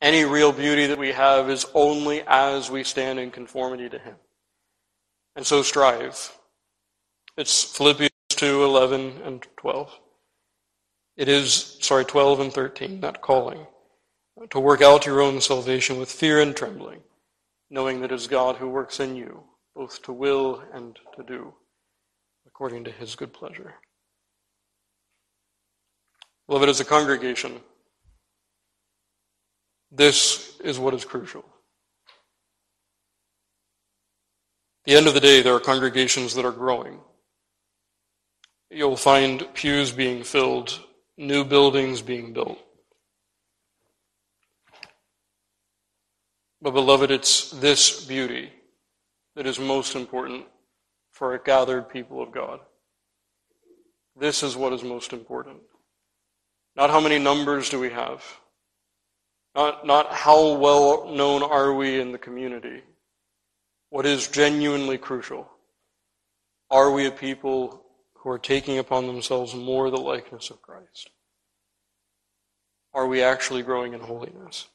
any 0.00 0.24
real 0.24 0.52
beauty 0.52 0.86
that 0.86 0.98
we 0.98 1.12
have, 1.12 1.50
is 1.50 1.66
only 1.74 2.22
as 2.26 2.70
we 2.70 2.84
stand 2.84 3.18
in 3.18 3.30
conformity 3.30 3.88
to 3.88 3.98
Him. 3.98 4.16
And 5.36 5.46
so 5.46 5.62
strive. 5.62 6.36
It's 7.36 7.62
Philippians 7.62 8.10
2 8.30 8.64
11 8.64 9.22
and 9.24 9.46
12. 9.56 9.98
It 11.16 11.28
is, 11.28 11.76
sorry, 11.80 12.04
12 12.04 12.40
and 12.40 12.52
13, 12.52 13.00
that 13.00 13.20
calling. 13.20 13.66
To 14.50 14.60
work 14.60 14.80
out 14.80 15.06
your 15.06 15.20
own 15.20 15.40
salvation 15.40 15.98
with 15.98 16.10
fear 16.10 16.40
and 16.40 16.56
trembling, 16.56 17.00
knowing 17.68 18.00
that 18.00 18.10
it 18.10 18.14
is 18.14 18.26
God 18.26 18.56
who 18.56 18.68
works 18.68 19.00
in 19.00 19.14
you, 19.14 19.42
both 19.76 20.02
to 20.02 20.12
will 20.12 20.62
and 20.72 20.98
to 21.16 21.22
do, 21.22 21.52
according 22.60 22.84
to 22.84 22.90
his 22.90 23.14
good 23.14 23.32
pleasure. 23.32 23.72
Beloved, 26.46 26.68
as 26.68 26.78
a 26.78 26.84
congregation, 26.84 27.58
this 29.90 30.60
is 30.62 30.78
what 30.78 30.92
is 30.92 31.06
crucial. 31.06 31.40
At 34.84 34.90
the 34.90 34.94
end 34.94 35.06
of 35.06 35.14
the 35.14 35.20
day, 35.20 35.40
there 35.40 35.54
are 35.54 35.60
congregations 35.60 36.34
that 36.34 36.44
are 36.44 36.52
growing. 36.52 37.00
You'll 38.70 38.94
find 38.94 39.48
pews 39.54 39.90
being 39.90 40.22
filled 40.22 40.80
new 41.16 41.44
buildings 41.44 42.02
being 42.02 42.34
built. 42.34 42.58
But, 46.60 46.72
beloved, 46.72 47.10
it's 47.10 47.52
this 47.52 48.04
beauty 48.04 48.52
that 49.34 49.46
is 49.46 49.58
most 49.58 49.96
important 49.96 50.44
for 51.20 51.34
a 51.34 51.38
gathered 51.38 51.90
people 51.90 52.22
of 52.22 52.32
God. 52.32 52.60
This 54.18 54.42
is 54.42 54.56
what 54.56 54.72
is 54.72 54.82
most 54.82 55.12
important. 55.12 55.58
Not 56.74 56.88
how 56.88 56.98
many 56.98 57.18
numbers 57.18 57.68
do 57.68 57.78
we 57.78 57.90
have. 57.90 58.24
Not, 59.54 59.86
not 59.86 60.14
how 60.14 60.54
well 60.54 61.12
known 61.12 61.42
are 61.42 61.74
we 61.74 62.00
in 62.00 62.12
the 62.12 62.18
community. 62.18 62.82
What 63.90 64.06
is 64.06 64.28
genuinely 64.28 64.96
crucial. 64.96 65.46
Are 66.70 66.90
we 66.90 67.04
a 67.04 67.10
people 67.10 67.84
who 68.14 68.30
are 68.30 68.38
taking 68.38 68.78
upon 68.78 69.06
themselves 69.06 69.54
more 69.54 69.90
the 69.90 69.98
likeness 69.98 70.48
of 70.48 70.62
Christ? 70.62 71.10
Are 72.94 73.06
we 73.06 73.22
actually 73.22 73.62
growing 73.62 73.92
in 73.92 74.00
holiness? 74.00 74.68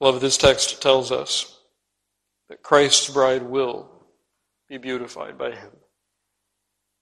Love, 0.00 0.20
this 0.20 0.36
text 0.36 0.82
tells 0.82 1.12
us 1.12 1.56
that 2.48 2.64
Christ's 2.64 3.08
bride 3.10 3.44
will 3.44 3.99
be 4.70 4.78
beautified 4.78 5.36
by 5.36 5.50
him. 5.50 5.72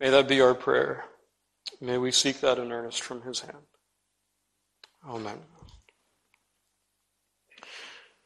May 0.00 0.08
that 0.08 0.26
be 0.26 0.40
our 0.40 0.54
prayer. 0.54 1.04
May 1.82 1.98
we 1.98 2.10
seek 2.10 2.40
that 2.40 2.58
in 2.58 2.72
earnest 2.72 3.02
from 3.02 3.20
his 3.22 3.40
hand. 3.40 3.66
Amen. 5.06 5.38